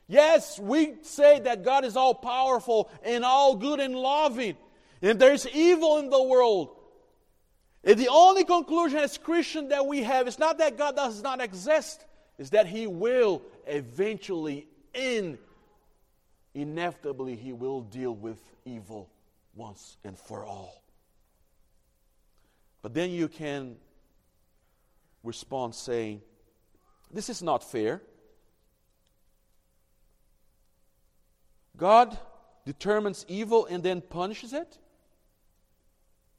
Yes, 0.09 0.59
we 0.59 0.95
say 1.03 1.41
that 1.41 1.65
God 1.65 1.85
is 1.85 1.97
all 1.97 2.15
powerful 2.15 2.91
and 3.05 3.25
all 3.25 3.55
good 3.55 3.81
and 3.81 3.95
loving. 3.95 4.57
And 5.03 5.19
there's 5.19 5.47
evil 5.49 5.99
in 5.99 6.11
the 6.11 6.23
world. 6.23 6.77
And 7.83 7.99
the 7.99 8.09
only 8.09 8.45
conclusion 8.45 8.99
as 8.99 9.17
Christian 9.17 9.69
that 9.69 9.87
we 9.87 10.03
have 10.03 10.29
is 10.29 10.39
not 10.39 10.59
that 10.59 10.77
God 10.77 10.97
does 10.97 11.23
not 11.23 11.41
exist, 11.41 12.05
is 12.39 12.51
that 12.51 12.67
He 12.67 12.87
will 12.87 13.43
eventually 13.67 14.67
end. 14.95 15.39
Inevitably, 16.55 17.37
He 17.37 17.53
will 17.53 17.81
deal 17.81 18.15
with 18.15 18.41
evil 18.67 19.09
once 19.55 19.97
and 20.05 20.19
for 20.19 20.45
all. 20.45 20.83
But 22.83 22.93
then 22.93 23.11
you 23.11 23.29
can 23.29 23.77
respond 25.23 25.75
saying, 25.75 26.21
This 27.11 27.31
is 27.31 27.43
not 27.43 27.65
fair. 27.65 28.03
God 31.77 32.19
determines 32.67 33.25
evil 33.27 33.65
and 33.65 33.83
then 33.83 34.03
punishes 34.03 34.53
it? 34.53 34.79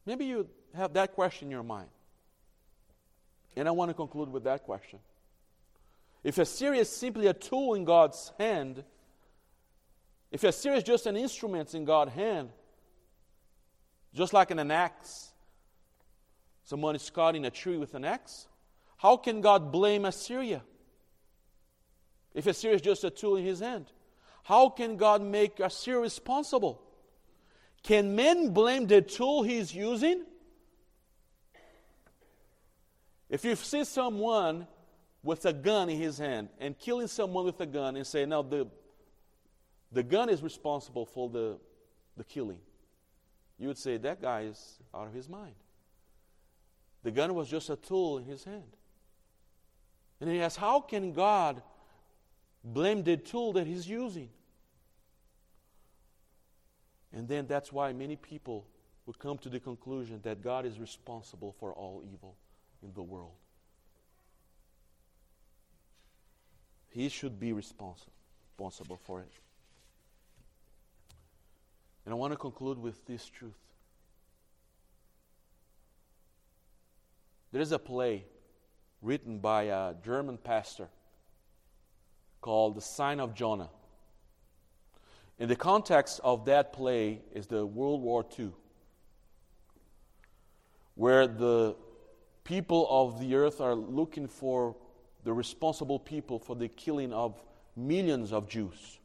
Maybe 0.05 0.25
you 0.25 0.47
have 0.73 0.93
that 0.93 1.13
question 1.13 1.47
in 1.47 1.51
your 1.51 1.63
mind. 1.63 1.89
And 3.55 3.67
I 3.67 3.71
want 3.71 3.89
to 3.89 3.93
conclude 3.93 4.29
with 4.29 4.43
that 4.45 4.63
question. 4.63 4.99
If 6.23 6.37
Assyria 6.37 6.81
is 6.81 6.89
simply 6.89 7.27
a 7.27 7.33
tool 7.33 7.73
in 7.73 7.83
God's 7.83 8.31
hand, 8.37 8.83
If 10.31 10.45
Assyria 10.45 10.77
is 10.77 10.83
just 10.83 11.05
an 11.05 11.17
instrument 11.17 11.75
in 11.75 11.83
God's 11.83 12.13
hand, 12.13 12.49
just 14.13 14.33
like 14.33 14.49
an 14.51 14.71
axe, 14.71 15.31
someone 16.63 16.95
is 16.95 17.09
cutting 17.09 17.45
a 17.45 17.49
tree 17.49 17.77
with 17.77 17.93
an 17.95 18.05
axe, 18.05 18.47
how 18.97 19.17
can 19.17 19.41
God 19.41 19.71
blame 19.71 20.05
Assyria? 20.05 20.61
If 22.33 22.47
Assyria 22.47 22.77
is 22.77 22.81
just 22.81 23.03
a 23.03 23.09
tool 23.09 23.35
in 23.35 23.43
his 23.43 23.59
hand, 23.59 23.87
how 24.43 24.69
can 24.69 24.95
God 24.95 25.21
make 25.21 25.59
Assyria 25.59 25.99
responsible? 25.99 26.81
Can 27.83 28.15
men 28.15 28.49
blame 28.53 28.87
the 28.87 29.01
tool 29.01 29.43
he's 29.43 29.73
using? 29.73 30.23
If 33.29 33.45
you 33.45 33.55
see 33.55 33.83
someone 33.85 34.67
with 35.23 35.45
a 35.45 35.53
gun 35.53 35.89
in 35.89 35.97
his 35.97 36.17
hand 36.17 36.49
and 36.59 36.77
killing 36.77 37.07
someone 37.07 37.45
with 37.45 37.59
a 37.61 37.65
gun 37.65 37.95
and 37.95 38.05
say, 38.05 38.25
now 38.25 38.41
the, 38.41 38.67
the 39.91 40.03
gun 40.03 40.29
is 40.29 40.43
responsible 40.43 41.05
for 41.05 41.29
the, 41.29 41.57
the 42.17 42.23
killing, 42.23 42.59
you 43.57 43.67
would 43.67 43.77
say 43.77 43.97
that 43.97 44.21
guy 44.21 44.41
is 44.41 44.79
out 44.93 45.07
of 45.07 45.13
his 45.13 45.29
mind. 45.29 45.55
The 47.03 47.11
gun 47.11 47.33
was 47.33 47.49
just 47.49 47.69
a 47.69 47.75
tool 47.75 48.17
in 48.17 48.25
his 48.25 48.43
hand. 48.43 48.75
And 50.19 50.29
he 50.29 50.39
asks, 50.41 50.57
how 50.57 50.81
can 50.81 51.13
God 51.13 51.63
blame 52.63 53.01
the 53.03 53.17
tool 53.17 53.53
that 53.53 53.65
he's 53.65 53.87
using? 53.87 54.29
And 57.13 57.27
then 57.27 57.47
that's 57.47 57.71
why 57.71 57.91
many 57.93 58.15
people 58.15 58.67
would 59.05 59.19
come 59.19 59.37
to 59.39 59.49
the 59.49 59.59
conclusion 59.59 60.19
that 60.23 60.41
God 60.41 60.65
is 60.65 60.79
responsible 60.79 61.55
for 61.59 61.73
all 61.73 62.03
evil 62.13 62.35
in 62.81 62.93
the 62.93 63.01
world. 63.01 63.33
He 66.89 67.09
should 67.09 67.39
be 67.39 67.53
responsible, 67.53 68.13
responsible 68.49 68.99
for 69.03 69.21
it. 69.21 69.31
And 72.05 72.13
I 72.13 72.15
want 72.15 72.33
to 72.33 72.37
conclude 72.37 72.77
with 72.77 73.05
this 73.05 73.25
truth. 73.27 73.53
There 77.51 77.61
is 77.61 77.71
a 77.71 77.79
play 77.79 78.25
written 79.01 79.39
by 79.39 79.63
a 79.63 79.93
German 80.03 80.37
pastor 80.37 80.87
called 82.39 82.75
The 82.75 82.81
Sign 82.81 83.19
of 83.19 83.35
Jonah. 83.35 83.69
In 85.41 85.49
the 85.49 85.55
context 85.55 86.19
of 86.23 86.45
that 86.45 86.71
play 86.71 87.19
is 87.33 87.47
the 87.47 87.65
World 87.65 88.03
War 88.03 88.23
II, 88.37 88.51
where 90.93 91.25
the 91.25 91.75
people 92.43 92.85
of 92.87 93.19
the 93.19 93.33
earth 93.33 93.59
are 93.59 93.73
looking 93.73 94.27
for 94.27 94.75
the 95.23 95.33
responsible 95.33 95.97
people 95.97 96.37
for 96.37 96.55
the 96.55 96.67
killing 96.67 97.11
of 97.11 97.41
millions 97.75 98.31
of 98.31 98.47
Jews. 98.49 98.99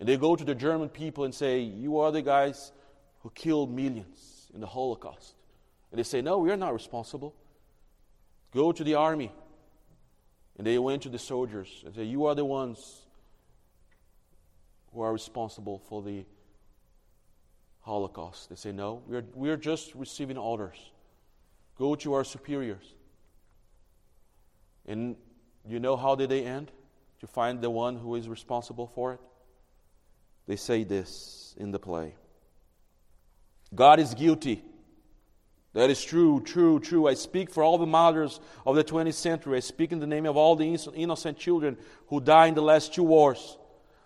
And 0.00 0.08
they 0.08 0.16
go 0.16 0.34
to 0.34 0.42
the 0.42 0.56
German 0.56 0.88
people 0.88 1.22
and 1.22 1.32
say, 1.32 1.60
You 1.60 2.00
are 2.00 2.10
the 2.10 2.22
guys 2.22 2.72
who 3.20 3.30
killed 3.30 3.72
millions 3.72 4.50
in 4.52 4.60
the 4.60 4.66
Holocaust. 4.66 5.36
And 5.92 6.00
they 6.00 6.02
say, 6.02 6.20
No, 6.20 6.38
we 6.38 6.50
are 6.50 6.56
not 6.56 6.74
responsible. 6.74 7.32
Go 8.52 8.72
to 8.72 8.82
the 8.82 8.96
army. 8.96 9.30
And 10.58 10.66
they 10.66 10.80
went 10.80 11.02
to 11.02 11.08
the 11.08 11.20
soldiers 11.20 11.68
and 11.86 11.94
said, 11.94 12.08
You 12.08 12.26
are 12.26 12.34
the 12.34 12.44
ones 12.44 13.01
who 14.92 15.00
are 15.00 15.12
responsible 15.12 15.78
for 15.88 16.02
the 16.02 16.24
Holocaust. 17.80 18.48
They 18.48 18.56
say, 18.56 18.72
No, 18.72 19.02
we 19.06 19.16
are, 19.16 19.24
we 19.34 19.50
are 19.50 19.56
just 19.56 19.94
receiving 19.94 20.38
orders. 20.38 20.76
Go 21.76 21.94
to 21.96 22.12
our 22.14 22.24
superiors. 22.24 22.94
And 24.86 25.16
you 25.66 25.80
know 25.80 25.96
how 25.96 26.14
did 26.14 26.30
they 26.30 26.44
end? 26.44 26.70
To 27.20 27.26
find 27.26 27.60
the 27.60 27.70
one 27.70 27.96
who 27.96 28.16
is 28.16 28.28
responsible 28.28 28.88
for 28.88 29.14
it? 29.14 29.20
They 30.46 30.56
say 30.56 30.82
this 30.82 31.54
in 31.56 31.70
the 31.70 31.78
play 31.78 32.14
God 33.74 34.00
is 34.00 34.14
guilty. 34.14 34.62
That 35.74 35.88
is 35.88 36.04
true, 36.04 36.40
true, 36.40 36.80
true. 36.80 37.08
I 37.08 37.14
speak 37.14 37.50
for 37.50 37.62
all 37.62 37.78
the 37.78 37.86
martyrs 37.86 38.40
of 38.66 38.76
the 38.76 38.84
20th 38.84 39.14
century. 39.14 39.56
I 39.56 39.60
speak 39.60 39.90
in 39.90 40.00
the 40.00 40.06
name 40.06 40.26
of 40.26 40.36
all 40.36 40.54
the 40.54 40.76
innocent 40.94 41.38
children 41.38 41.78
who 42.08 42.20
died 42.20 42.48
in 42.48 42.54
the 42.54 42.62
last 42.62 42.92
two 42.92 43.04
wars. 43.04 43.56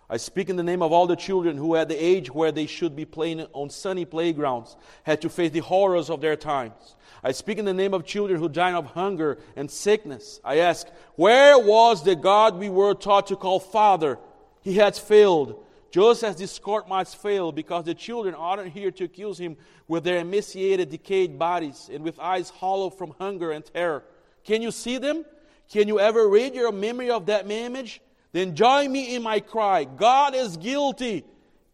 I 0.09 0.15
speak 0.17 0.49
in 0.49 0.55
the 0.55 0.63
name 0.63 0.81
of 0.81 0.93
all 0.93 1.05
the 1.05 1.17
children 1.17 1.57
who, 1.57 1.75
at 1.75 1.89
the 1.89 2.01
age 2.01 2.31
where 2.31 2.51
they 2.53 2.65
should 2.65 2.95
be 2.95 3.03
playing 3.03 3.45
on 3.51 3.69
sunny 3.69 4.05
playgrounds, 4.05 4.77
had 5.03 5.21
to 5.21 5.29
face 5.29 5.51
the 5.51 5.59
horrors 5.59 6.09
of 6.09 6.21
their 6.21 6.37
times. 6.37 6.95
I 7.23 7.33
speak 7.33 7.57
in 7.57 7.65
the 7.65 7.73
name 7.73 7.93
of 7.93 8.05
children 8.05 8.39
who 8.39 8.47
died 8.47 8.75
of 8.75 8.85
hunger 8.85 9.37
and 9.57 9.69
sickness. 9.69 10.39
I 10.45 10.59
ask, 10.59 10.87
where 11.15 11.59
was 11.59 12.05
the 12.05 12.15
God 12.15 12.57
we 12.57 12.69
were 12.69 12.93
taught 12.93 13.27
to 13.27 13.35
call 13.35 13.59
Father? 13.59 14.17
He 14.61 14.75
has 14.75 14.97
failed, 14.97 15.61
just 15.91 16.23
as 16.23 16.37
this 16.37 16.57
court 16.57 16.87
must 16.87 17.21
fail, 17.21 17.51
because 17.51 17.83
the 17.83 17.93
children 17.93 18.33
aren't 18.33 18.71
here 18.71 18.91
to 18.91 19.03
accuse 19.03 19.37
him 19.37 19.57
with 19.89 20.05
their 20.05 20.19
emaciated, 20.19 20.89
decayed 20.89 21.37
bodies 21.37 21.89
and 21.91 22.01
with 22.01 22.17
eyes 22.17 22.49
hollow 22.49 22.89
from 22.89 23.13
hunger 23.19 23.51
and 23.51 23.65
terror. 23.65 24.05
Can 24.45 24.61
you 24.61 24.71
see 24.71 24.99
them? 24.99 25.25
Can 25.69 25.89
you 25.89 25.99
ever 25.99 26.29
read 26.29 26.55
your 26.55 26.71
memory 26.71 27.09
of 27.09 27.25
that 27.25 27.49
image? 27.51 27.99
Then 28.37 28.53
join 28.53 28.91
me 28.91 29.15
in 29.15 29.23
my 29.23 29.39
cry 29.39 29.83
God 29.83 30.35
is 30.35 30.57
guilty, 30.57 31.25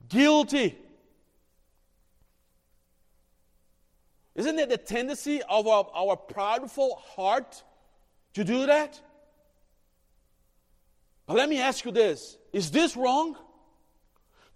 guilty. 0.07 0.77
Isn't 4.33 4.57
it 4.57 4.69
the 4.69 4.77
tendency 4.77 5.41
of 5.43 5.67
our, 5.67 5.85
our 5.93 6.17
heart 7.17 7.61
to 8.35 8.45
do 8.45 8.67
that? 8.67 8.97
But 11.25 11.35
let 11.35 11.49
me 11.49 11.59
ask 11.59 11.83
you 11.83 11.91
this 11.91 12.37
is 12.53 12.71
this 12.71 12.95
wrong? 12.95 13.35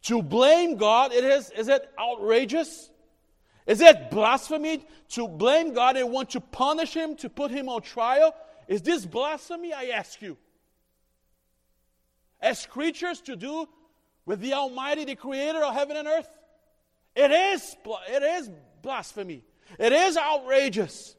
To 0.03 0.21
blame 0.23 0.77
God, 0.77 1.11
it 1.11 1.25
is, 1.25 1.49
is 1.49 1.67
it 1.67 1.91
outrageous? 1.99 2.89
Is 3.65 3.81
it 3.81 4.11
blasphemy 4.11 4.85
to 5.09 5.27
blame 5.27 5.73
God 5.73 5.97
and 5.97 6.09
want 6.09 6.29
to 6.29 6.39
punish 6.39 6.93
Him, 6.93 7.17
to 7.17 7.29
put 7.29 7.51
Him 7.51 7.67
on 7.67 7.81
trial? 7.81 8.33
Is 8.69 8.81
this 8.81 9.05
blasphemy, 9.05 9.73
I 9.73 9.87
ask 9.87 10.21
you? 10.21 10.37
As 12.41 12.65
creatures 12.65 13.21
to 13.21 13.35
do 13.35 13.67
with 14.25 14.41
the 14.41 14.53
Almighty, 14.53 15.05
the 15.05 15.15
Creator 15.15 15.63
of 15.63 15.73
heaven 15.73 15.97
and 15.97 16.07
earth? 16.07 16.29
It 17.15 17.31
is, 17.31 17.75
it 18.09 18.23
is 18.23 18.49
blasphemy. 18.81 19.43
It 19.79 19.91
is 19.91 20.17
outrageous. 20.17 21.15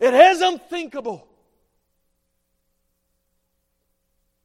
It 0.00 0.12
is 0.12 0.40
unthinkable. 0.40 1.28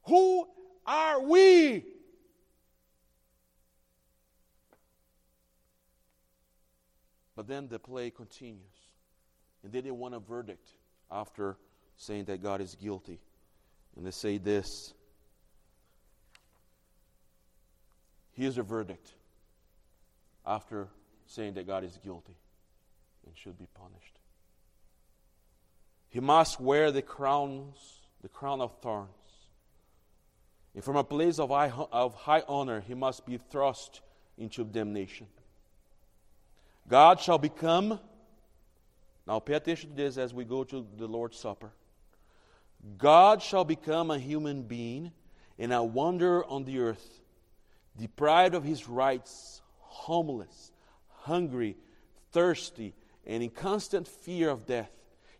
Who 0.04 0.48
are 0.86 1.20
we 1.20 1.84
But 7.38 7.46
then 7.46 7.68
the 7.68 7.78
play 7.78 8.10
continues. 8.10 8.58
And 9.62 9.70
they 9.70 9.80
didn't 9.80 9.98
want 10.00 10.12
a 10.12 10.18
verdict 10.18 10.70
after 11.08 11.56
saying 11.96 12.24
that 12.24 12.42
God 12.42 12.60
is 12.60 12.74
guilty. 12.74 13.20
And 13.96 14.06
they 14.06 14.10
say 14.10 14.38
this 14.38 14.94
Here's 18.32 18.56
a 18.56 18.62
verdict 18.62 19.14
after 20.46 20.88
saying 21.26 21.54
that 21.54 21.66
God 21.66 21.82
is 21.82 21.98
guilty 22.04 22.36
and 23.26 23.36
should 23.36 23.58
be 23.58 23.66
punished. 23.74 24.18
He 26.08 26.20
must 26.20 26.60
wear 26.60 26.90
the 26.90 27.02
crowns, 27.02 28.00
the 28.22 28.28
crown 28.28 28.60
of 28.60 28.72
thorns. 28.80 29.10
And 30.74 30.84
from 30.84 30.96
a 30.96 31.04
place 31.04 31.40
of 31.40 31.50
high, 31.50 31.70
of 31.92 32.14
high 32.14 32.44
honor, 32.46 32.80
he 32.80 32.94
must 32.94 33.26
be 33.26 33.36
thrust 33.36 34.00
into 34.38 34.64
damnation. 34.64 35.26
God 36.88 37.20
shall 37.20 37.38
become, 37.38 37.98
now 39.26 39.40
pay 39.40 39.54
attention 39.54 39.90
to 39.90 39.96
this 39.96 40.16
as 40.16 40.32
we 40.32 40.44
go 40.44 40.64
to 40.64 40.86
the 40.96 41.06
Lord's 41.06 41.36
Supper. 41.36 41.72
God 42.96 43.42
shall 43.42 43.64
become 43.64 44.10
a 44.10 44.18
human 44.18 44.62
being 44.62 45.12
and 45.58 45.72
a 45.72 45.82
wanderer 45.82 46.44
on 46.46 46.64
the 46.64 46.78
earth, 46.78 47.20
deprived 47.96 48.54
of 48.54 48.64
his 48.64 48.88
rights, 48.88 49.62
homeless, 49.78 50.72
hungry, 51.08 51.76
thirsty, 52.32 52.94
and 53.26 53.42
in 53.42 53.50
constant 53.50 54.06
fear 54.06 54.48
of 54.48 54.66
death. 54.66 54.90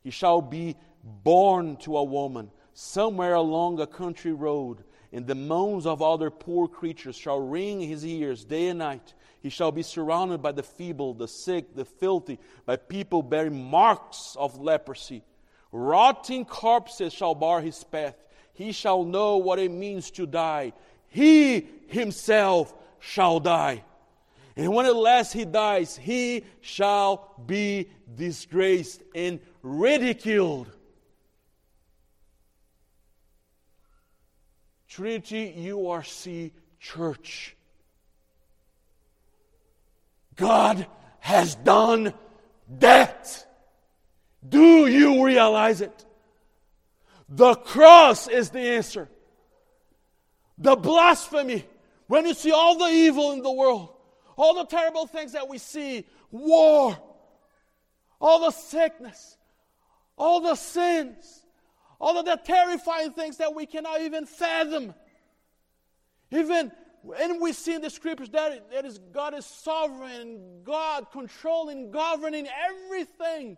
He 0.02 0.10
shall 0.10 0.42
be 0.42 0.76
born 1.02 1.76
to 1.78 1.96
a 1.96 2.04
woman 2.04 2.50
somewhere 2.74 3.34
along 3.34 3.80
a 3.80 3.86
country 3.86 4.32
road, 4.32 4.84
and 5.12 5.26
the 5.26 5.34
moans 5.34 5.86
of 5.86 6.02
other 6.02 6.30
poor 6.30 6.68
creatures 6.68 7.16
shall 7.16 7.40
ring 7.40 7.80
in 7.80 7.88
his 7.88 8.04
ears 8.04 8.44
day 8.44 8.68
and 8.68 8.78
night. 8.78 9.14
He 9.40 9.48
shall 9.48 9.72
be 9.72 9.82
surrounded 9.82 10.42
by 10.42 10.52
the 10.52 10.62
feeble, 10.62 11.14
the 11.14 11.28
sick, 11.28 11.74
the 11.74 11.84
filthy, 11.84 12.38
by 12.66 12.76
people 12.76 13.22
bearing 13.22 13.70
marks 13.70 14.36
of 14.38 14.58
leprosy. 14.60 15.22
Rotting 15.72 16.44
corpses 16.44 17.12
shall 17.12 17.34
bar 17.34 17.60
his 17.60 17.84
path. 17.84 18.16
He 18.52 18.72
shall 18.72 19.04
know 19.04 19.36
what 19.36 19.58
it 19.58 19.70
means 19.70 20.10
to 20.12 20.26
die. 20.26 20.72
He 21.08 21.66
himself 21.88 22.74
shall 22.98 23.40
die. 23.40 23.84
And 24.56 24.74
when 24.74 24.86
at 24.86 24.96
last 24.96 25.32
he 25.32 25.44
dies, 25.44 25.96
he 25.96 26.44
shall 26.60 27.32
be 27.46 27.90
disgraced 28.16 29.02
and 29.14 29.38
ridiculed. 29.62 30.68
Trinity 34.88 35.54
URC 35.68 36.50
church. 36.80 37.54
God 40.34 40.86
has 41.20 41.54
done 41.56 42.14
that. 42.80 43.46
Do 44.46 44.86
you 44.86 45.24
realize 45.24 45.80
it? 45.80 46.04
The 47.28 47.54
cross 47.54 48.28
is 48.28 48.50
the 48.50 48.60
answer. 48.60 49.08
The 50.56 50.76
blasphemy, 50.76 51.64
when 52.06 52.26
you 52.26 52.34
see 52.34 52.52
all 52.52 52.78
the 52.78 52.86
evil 52.86 53.32
in 53.32 53.42
the 53.42 53.52
world, 53.52 53.90
all 54.36 54.54
the 54.54 54.64
terrible 54.64 55.06
things 55.06 55.32
that 55.32 55.48
we 55.48 55.58
see 55.58 56.06
war, 56.30 56.98
all 58.20 58.40
the 58.40 58.50
sickness, 58.50 59.36
all 60.16 60.40
the 60.40 60.54
sins, 60.54 61.42
all 62.00 62.18
of 62.18 62.24
the 62.24 62.36
terrifying 62.36 63.12
things 63.12 63.38
that 63.38 63.54
we 63.54 63.66
cannot 63.66 64.00
even 64.00 64.26
fathom. 64.26 64.94
Even 66.30 66.72
and 67.18 67.40
we 67.40 67.52
see 67.52 67.74
in 67.74 67.80
the 67.80 67.90
scriptures 67.90 68.28
that, 68.30 68.70
that 68.72 68.84
is 68.84 68.98
God 69.12 69.34
is 69.34 69.46
sovereign, 69.46 70.62
God 70.64 71.06
controlling, 71.12 71.90
governing 71.90 72.48
everything. 72.48 73.56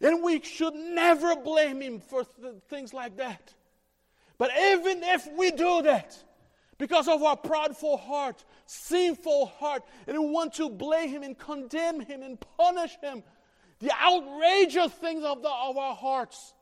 And 0.00 0.22
we 0.22 0.42
should 0.42 0.74
never 0.74 1.36
blame 1.36 1.80
Him 1.80 2.00
for 2.00 2.24
th- 2.24 2.54
things 2.68 2.92
like 2.92 3.16
that. 3.16 3.54
But 4.38 4.50
even 4.58 5.02
if 5.02 5.26
we 5.36 5.50
do 5.50 5.82
that, 5.82 6.16
because 6.78 7.08
of 7.08 7.22
our 7.22 7.36
prideful 7.36 7.96
heart, 7.96 8.44
sinful 8.66 9.46
heart, 9.46 9.82
and 10.06 10.18
we 10.18 10.28
want 10.28 10.54
to 10.54 10.68
blame 10.68 11.10
Him 11.10 11.22
and 11.22 11.38
condemn 11.38 12.00
Him 12.00 12.22
and 12.22 12.38
punish 12.58 12.96
Him, 13.02 13.22
the 13.78 13.90
outrageous 13.92 14.92
things 14.92 15.24
of, 15.24 15.42
the, 15.42 15.48
of 15.48 15.76
our 15.76 15.94
hearts, 15.94 16.52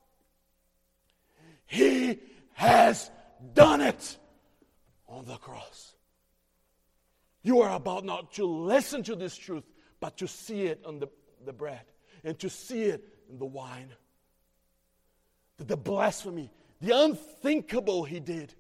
He 1.67 2.21
has 2.53 3.11
done 3.53 3.81
it 3.81 4.17
on 5.09 5.25
the 5.25 5.37
cross. 5.37 5.95
You 7.43 7.61
are 7.63 7.75
about 7.75 8.05
not 8.05 8.33
to 8.35 8.47
listen 8.47 9.03
to 9.05 9.17
this 9.17 9.37
truth, 9.37 9.65
but 10.01 10.17
to 10.19 10.29
see 10.29 10.63
it 10.63 10.81
on 10.87 10.99
the, 10.99 11.09
the 11.45 11.53
bread 11.53 11.83
and 12.25 12.39
to 12.39 12.49
see 12.49 12.85
it 12.85 13.14
in 13.35 13.41
the 13.41 13.45
wine. 13.45 13.93
The, 15.57 15.65
the 15.65 15.77
blasphemy, 15.77 16.53
the 16.81 16.97
unthinkable 16.97 18.05
he 18.05 18.21
did. 18.21 18.55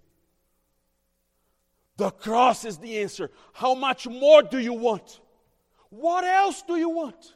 The 1.96 2.10
cross 2.10 2.64
is 2.64 2.78
the 2.78 2.98
answer. 2.98 3.30
How 3.52 3.74
much 3.74 4.08
more 4.08 4.42
do 4.42 4.58
you 4.58 4.72
want? 4.72 5.20
What 5.90 6.24
else 6.24 6.62
do 6.62 6.76
you 6.76 6.88
want? 6.88 7.34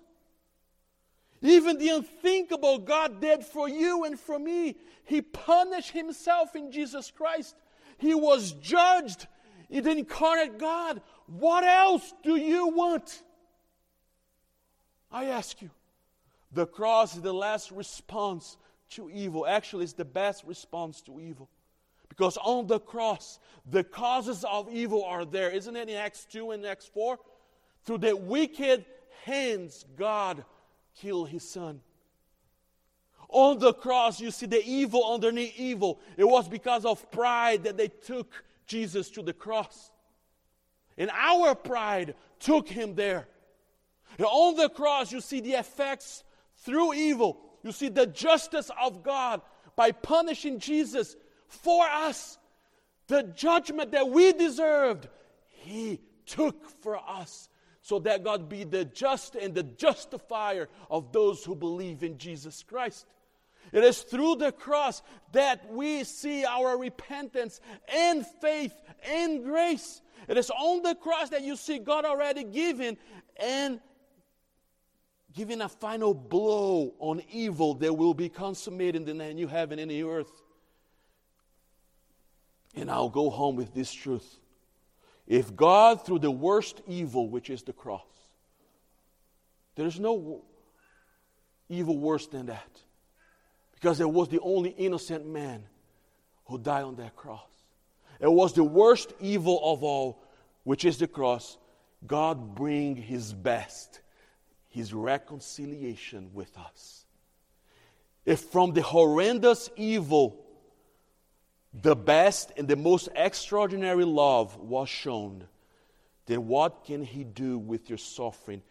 Even 1.40 1.78
the 1.78 1.90
unthinkable 1.90 2.78
God 2.78 3.20
did 3.20 3.44
for 3.44 3.68
you 3.68 4.02
and 4.02 4.18
for 4.18 4.36
me. 4.36 4.74
He 5.04 5.22
punished 5.22 5.92
himself 5.92 6.56
in 6.56 6.72
Jesus 6.72 7.12
Christ. 7.12 7.54
He 7.98 8.14
was 8.14 8.50
judged 8.54 9.28
in 9.70 9.84
the 9.84 9.92
incarnate 9.92 10.58
God. 10.58 11.00
What 11.26 11.62
else 11.62 12.12
do 12.24 12.34
you 12.34 12.66
want? 12.66 13.22
I 15.12 15.26
ask 15.26 15.62
you. 15.62 15.70
The 16.52 16.66
cross 16.66 17.14
is 17.14 17.22
the 17.22 17.32
last 17.32 17.70
response 17.70 18.56
to 18.90 19.10
evil. 19.10 19.46
Actually, 19.46 19.84
it's 19.84 19.92
the 19.92 20.04
best 20.04 20.44
response 20.44 21.02
to 21.02 21.20
evil. 21.20 21.48
Because 22.08 22.38
on 22.38 22.66
the 22.66 22.80
cross, 22.80 23.38
the 23.70 23.84
causes 23.84 24.44
of 24.44 24.68
evil 24.72 25.04
are 25.04 25.24
there. 25.24 25.50
Isn't 25.50 25.76
it 25.76 25.88
in 25.88 25.96
Acts 25.96 26.26
2 26.30 26.52
and 26.52 26.64
Acts 26.64 26.86
4? 26.86 27.18
Through 27.84 27.98
the 27.98 28.16
wicked 28.16 28.84
hands, 29.24 29.84
God 29.96 30.44
killed 30.94 31.28
his 31.28 31.48
son. 31.48 31.80
On 33.28 33.58
the 33.58 33.74
cross, 33.74 34.20
you 34.20 34.30
see 34.30 34.46
the 34.46 34.64
evil 34.64 35.04
underneath 35.04 35.58
evil. 35.58 36.00
It 36.16 36.24
was 36.24 36.48
because 36.48 36.86
of 36.86 37.10
pride 37.10 37.64
that 37.64 37.76
they 37.76 37.88
took 37.88 38.32
Jesus 38.66 39.10
to 39.10 39.22
the 39.22 39.34
cross. 39.34 39.90
And 40.96 41.10
our 41.12 41.54
pride 41.54 42.14
took 42.40 42.68
him 42.68 42.94
there. 42.94 43.28
And 44.16 44.26
on 44.26 44.56
the 44.56 44.70
cross, 44.70 45.12
you 45.12 45.20
see 45.20 45.40
the 45.40 45.52
effects 45.52 46.24
through 46.64 46.94
evil. 46.94 47.40
You 47.62 47.72
see 47.72 47.88
the 47.88 48.06
justice 48.06 48.70
of 48.80 49.02
God 49.02 49.40
by 49.76 49.92
punishing 49.92 50.58
Jesus 50.58 51.16
for 51.46 51.86
us. 51.86 52.38
The 53.06 53.22
judgment 53.22 53.92
that 53.92 54.08
we 54.08 54.32
deserved, 54.32 55.08
He 55.48 56.00
took 56.26 56.68
for 56.82 56.98
us 56.98 57.48
so 57.80 57.98
that 58.00 58.22
God 58.22 58.48
be 58.48 58.64
the 58.64 58.84
just 58.84 59.34
and 59.34 59.54
the 59.54 59.62
justifier 59.62 60.68
of 60.90 61.10
those 61.10 61.42
who 61.42 61.54
believe 61.54 62.02
in 62.02 62.18
Jesus 62.18 62.62
Christ. 62.62 63.06
It 63.72 63.84
is 63.84 64.02
through 64.02 64.36
the 64.36 64.52
cross 64.52 65.02
that 65.32 65.72
we 65.72 66.04
see 66.04 66.44
our 66.44 66.76
repentance 66.76 67.60
and 67.92 68.26
faith 68.40 68.74
and 69.06 69.44
grace. 69.44 70.02
It 70.26 70.36
is 70.36 70.50
on 70.50 70.82
the 70.82 70.94
cross 70.94 71.30
that 71.30 71.42
you 71.42 71.56
see 71.56 71.78
God 71.78 72.04
already 72.04 72.44
giving 72.44 72.96
and 73.36 73.80
giving 75.34 75.60
a 75.60 75.68
final 75.68 76.14
blow 76.14 76.94
on 76.98 77.22
evil 77.30 77.74
that 77.74 77.96
will 77.96 78.14
be 78.14 78.28
consummated 78.28 79.08
in 79.08 79.18
the 79.18 79.34
new 79.34 79.46
heaven 79.46 79.78
and 79.78 79.90
the 79.90 80.02
earth. 80.02 80.30
And 82.74 82.90
I'll 82.90 83.10
go 83.10 83.30
home 83.30 83.56
with 83.56 83.74
this 83.74 83.92
truth. 83.92 84.38
If 85.26 85.54
God, 85.54 86.04
through 86.06 86.20
the 86.20 86.30
worst 86.30 86.80
evil, 86.86 87.28
which 87.28 87.50
is 87.50 87.62
the 87.62 87.72
cross, 87.72 88.02
there's 89.74 90.00
no 90.00 90.42
evil 91.68 91.98
worse 91.98 92.26
than 92.26 92.46
that. 92.46 92.70
Because 93.74 94.00
it 94.00 94.10
was 94.10 94.28
the 94.28 94.40
only 94.40 94.70
innocent 94.70 95.26
man 95.26 95.64
who 96.46 96.58
died 96.58 96.84
on 96.84 96.96
that 96.96 97.14
cross. 97.14 97.42
It 98.18 98.32
was 98.32 98.54
the 98.54 98.64
worst 98.64 99.12
evil 99.20 99.60
of 99.62 99.84
all, 99.84 100.24
which 100.64 100.84
is 100.84 100.98
the 100.98 101.06
cross. 101.06 101.58
God 102.06 102.54
bring 102.54 102.96
his 102.96 103.32
best 103.32 104.00
his 104.68 104.92
reconciliation 104.92 106.30
with 106.34 106.56
us. 106.58 107.06
If 108.24 108.40
from 108.40 108.72
the 108.72 108.82
horrendous 108.82 109.70
evil, 109.76 110.44
the 111.72 111.96
best 111.96 112.52
and 112.56 112.68
the 112.68 112.76
most 112.76 113.08
extraordinary 113.14 114.04
love 114.04 114.56
was 114.58 114.88
shown, 114.88 115.44
then 116.26 116.46
what 116.46 116.84
can 116.84 117.02
he 117.02 117.24
do 117.24 117.58
with 117.58 117.88
your 117.88 117.98
suffering 117.98 118.62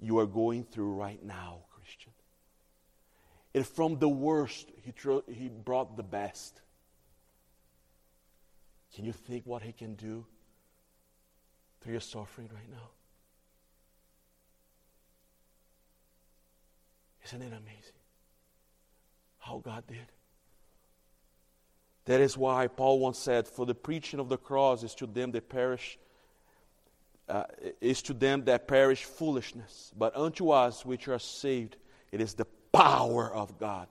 you 0.00 0.18
are 0.18 0.26
going 0.26 0.64
through 0.64 0.92
right 0.92 1.22
now, 1.24 1.58
Christian? 1.74 2.12
And 3.54 3.66
from 3.66 3.98
the 3.98 4.08
worst, 4.08 4.70
he, 4.82 4.92
tro- 4.92 5.24
he 5.28 5.48
brought 5.48 5.96
the 5.96 6.02
best. 6.02 6.60
Can 8.94 9.04
you 9.04 9.12
think 9.12 9.44
what 9.46 9.62
he 9.62 9.72
can 9.72 9.94
do 9.94 10.24
through 11.80 11.92
your 11.92 12.00
suffering 12.00 12.48
right 12.52 12.70
now? 12.70 12.90
Isn't 17.24 17.42
it 17.42 17.52
amazing 17.52 17.98
how 19.38 19.58
God 19.64 19.84
did? 19.86 20.06
That 22.06 22.20
is 22.20 22.36
why 22.36 22.66
Paul 22.66 22.98
once 22.98 23.18
said, 23.18 23.48
For 23.48 23.64
the 23.64 23.74
preaching 23.74 24.20
of 24.20 24.28
the 24.28 24.36
cross 24.36 24.82
is 24.82 24.94
to 24.96 25.06
them 25.06 25.32
that 25.32 25.48
perish, 25.48 25.98
uh, 27.28 27.44
is 27.80 28.02
to 28.02 28.14
them 28.14 28.44
that 28.44 28.68
perish 28.68 29.04
foolishness, 29.04 29.92
but 29.96 30.14
unto 30.14 30.50
us 30.50 30.84
which 30.84 31.08
are 31.08 31.18
saved, 31.18 31.76
it 32.12 32.20
is 32.20 32.34
the 32.34 32.46
power 32.72 33.32
of 33.32 33.58
God. 33.58 33.88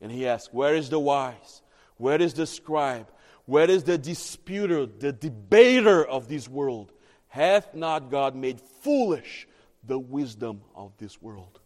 And 0.00 0.12
he 0.12 0.26
asks, 0.26 0.52
Where 0.52 0.74
is 0.74 0.90
the 0.90 1.00
wise? 1.00 1.62
Where 1.96 2.20
is 2.20 2.34
the 2.34 2.46
scribe? 2.46 3.10
Where 3.46 3.70
is 3.70 3.84
the 3.84 3.96
disputer, 3.96 4.84
the 4.84 5.12
debater 5.12 6.04
of 6.04 6.28
this 6.28 6.48
world? 6.48 6.92
Hath 7.28 7.74
not 7.74 8.10
God 8.10 8.34
made 8.34 8.60
foolish 8.60 9.48
the 9.84 9.98
wisdom 9.98 10.60
of 10.74 10.92
this 10.98 11.22
world? 11.22 11.60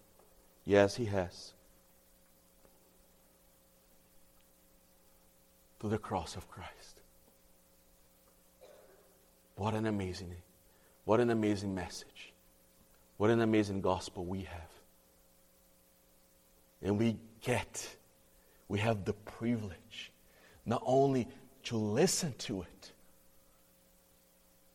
Yes, 0.65 0.97
He 0.97 1.07
has. 1.07 1.53
To 5.81 5.89
the 5.89 5.99
cross 5.99 6.37
of 6.37 6.49
Christ. 6.49 7.01
What 9.57 9.75
an 9.75 9.87
amazing, 9.87 10.35
what 11.05 11.21
an 11.21 11.31
amazing 11.31 11.75
message. 11.75 12.33
What 13.19 13.29
an 13.29 13.43
amazing 13.43 13.83
gospel 13.83 14.25
we 14.25 14.45
have. 14.45 14.71
And 16.83 16.99
we 16.99 17.19
get, 17.43 17.87
we 18.69 18.79
have 18.79 19.05
the 19.05 19.13
privilege 19.13 20.11
not 20.65 20.83
only 20.87 21.29
to 21.65 21.77
listen 21.77 22.33
to 22.39 22.63
it, 22.63 22.93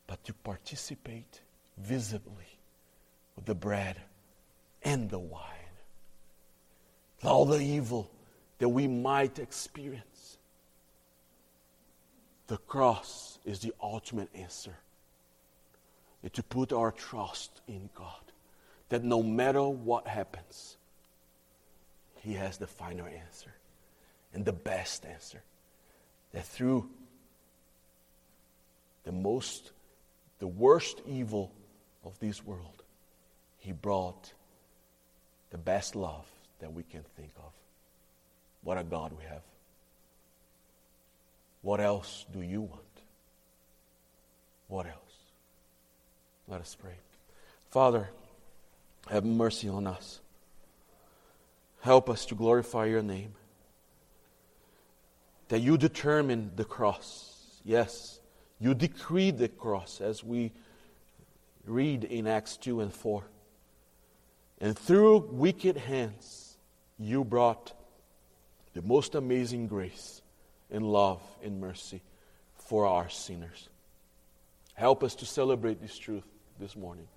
but 0.06 0.24
to 0.26 0.34
participate 0.34 1.42
visibly 1.78 2.60
with 3.36 3.46
the 3.46 3.56
bread 3.56 4.00
and 4.84 5.10
the 5.10 5.18
wine 5.18 5.55
all 7.24 7.46
the 7.46 7.60
evil 7.60 8.10
that 8.60 8.70
we 8.70 8.88
might 8.88 9.40
experience. 9.40 10.38
The 12.48 12.58
cross 12.58 13.40
is 13.46 13.60
the 13.60 13.74
ultimate 13.82 14.30
answer. 14.36 14.76
And 16.22 16.34
to 16.34 16.44
put 16.44 16.72
our 16.74 16.92
trust 16.92 17.62
in 17.68 17.90
God. 17.96 18.10
That 18.90 19.04
no 19.04 19.24
matter 19.24 19.64
what 19.64 20.08
happens, 20.08 20.78
He 22.22 22.34
has 22.34 22.58
the 22.58 22.68
final 22.68 23.06
answer 23.06 23.54
and 24.34 24.46
the 24.46 24.54
best 24.54 25.06
answer. 25.06 25.42
That 26.34 26.46
through 26.46 26.90
the 29.04 29.12
most, 29.12 29.72
the 30.40 30.48
worst 30.48 31.02
evil 31.08 31.52
of 32.04 32.18
this 32.20 32.46
world, 32.46 32.84
He 33.58 33.72
brought 33.72 34.34
the 35.50 35.58
best 35.58 35.96
love 35.96 36.28
that 36.60 36.74
we 36.74 36.84
can 36.84 37.04
think 37.16 37.32
of. 37.38 37.52
What 38.64 38.78
a 38.78 38.84
God 38.84 39.14
we 39.18 39.24
have. 39.26 39.42
What 41.62 41.80
else 41.80 42.26
do 42.32 42.42
you 42.42 42.62
want? 42.62 42.82
What 44.68 44.86
else? 44.86 44.96
Let 46.48 46.62
us 46.62 46.76
pray. 46.80 46.94
Father, 47.70 48.10
have 49.10 49.26
mercy 49.26 49.68
on 49.68 49.88
us. 49.88 50.20
Help 51.82 52.10
us 52.10 52.26
to 52.28 52.36
glorify 52.36 52.86
your 52.86 53.02
name. 53.02 53.34
That 55.50 55.60
you 55.60 55.78
determined 55.78 56.52
the 56.56 56.66
cross. 56.66 57.60
Yes, 57.64 58.20
you 58.60 58.74
decreed 58.74 59.38
the 59.38 59.50
cross 59.50 60.02
as 60.02 60.24
we 60.24 60.52
read 61.66 62.04
in 62.04 62.28
Acts 62.28 62.58
2 62.58 62.82
and 62.82 62.94
4. 62.94 63.24
And 64.62 64.78
through 64.78 65.30
wicked 65.32 65.78
hands, 65.78 66.45
you 66.98 67.24
brought 67.24 67.74
the 68.74 68.82
most 68.82 69.16
amazing 69.16 69.68
grace 69.68 70.22
and 70.72 70.84
love 70.84 71.22
and 71.44 71.60
mercy 71.60 72.02
for 72.56 72.86
our 72.86 73.10
sinners. 73.10 73.70
Help 74.74 75.04
us 75.04 75.16
to 75.16 75.26
celebrate 75.26 75.82
this 75.82 75.98
truth 75.98 76.26
this 76.60 76.76
morning 76.76 77.08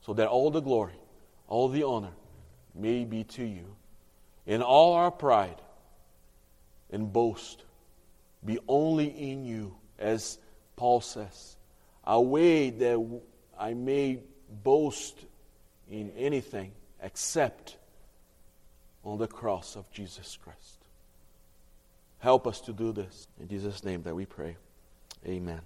so 0.00 0.14
that 0.14 0.28
all 0.28 0.50
the 0.50 0.60
glory, 0.60 0.94
all 1.48 1.68
the 1.68 1.82
honor 1.82 2.12
may 2.74 3.04
be 3.04 3.24
to 3.24 3.44
you. 3.44 3.76
And 4.46 4.62
all 4.62 4.94
our 4.94 5.10
pride 5.10 5.60
and 6.90 7.12
boast 7.12 7.64
be 8.44 8.58
only 8.68 9.06
in 9.06 9.44
you, 9.44 9.76
as 9.98 10.38
Paul 10.76 11.00
says, 11.00 11.56
a 12.04 12.20
way 12.20 12.70
that 12.70 13.20
I 13.58 13.74
may 13.74 14.20
boast 14.62 15.18
in 15.90 16.10
anything 16.16 16.72
except 17.02 17.76
on 19.06 19.18
the 19.18 19.28
cross 19.28 19.76
of 19.76 19.90
Jesus 19.92 20.36
Christ. 20.42 20.78
Help 22.18 22.46
us 22.46 22.60
to 22.62 22.72
do 22.72 22.92
this. 22.92 23.28
In 23.40 23.48
Jesus' 23.48 23.84
name 23.84 24.02
that 24.02 24.14
we 24.14 24.26
pray. 24.26 24.56
Amen. 25.26 25.60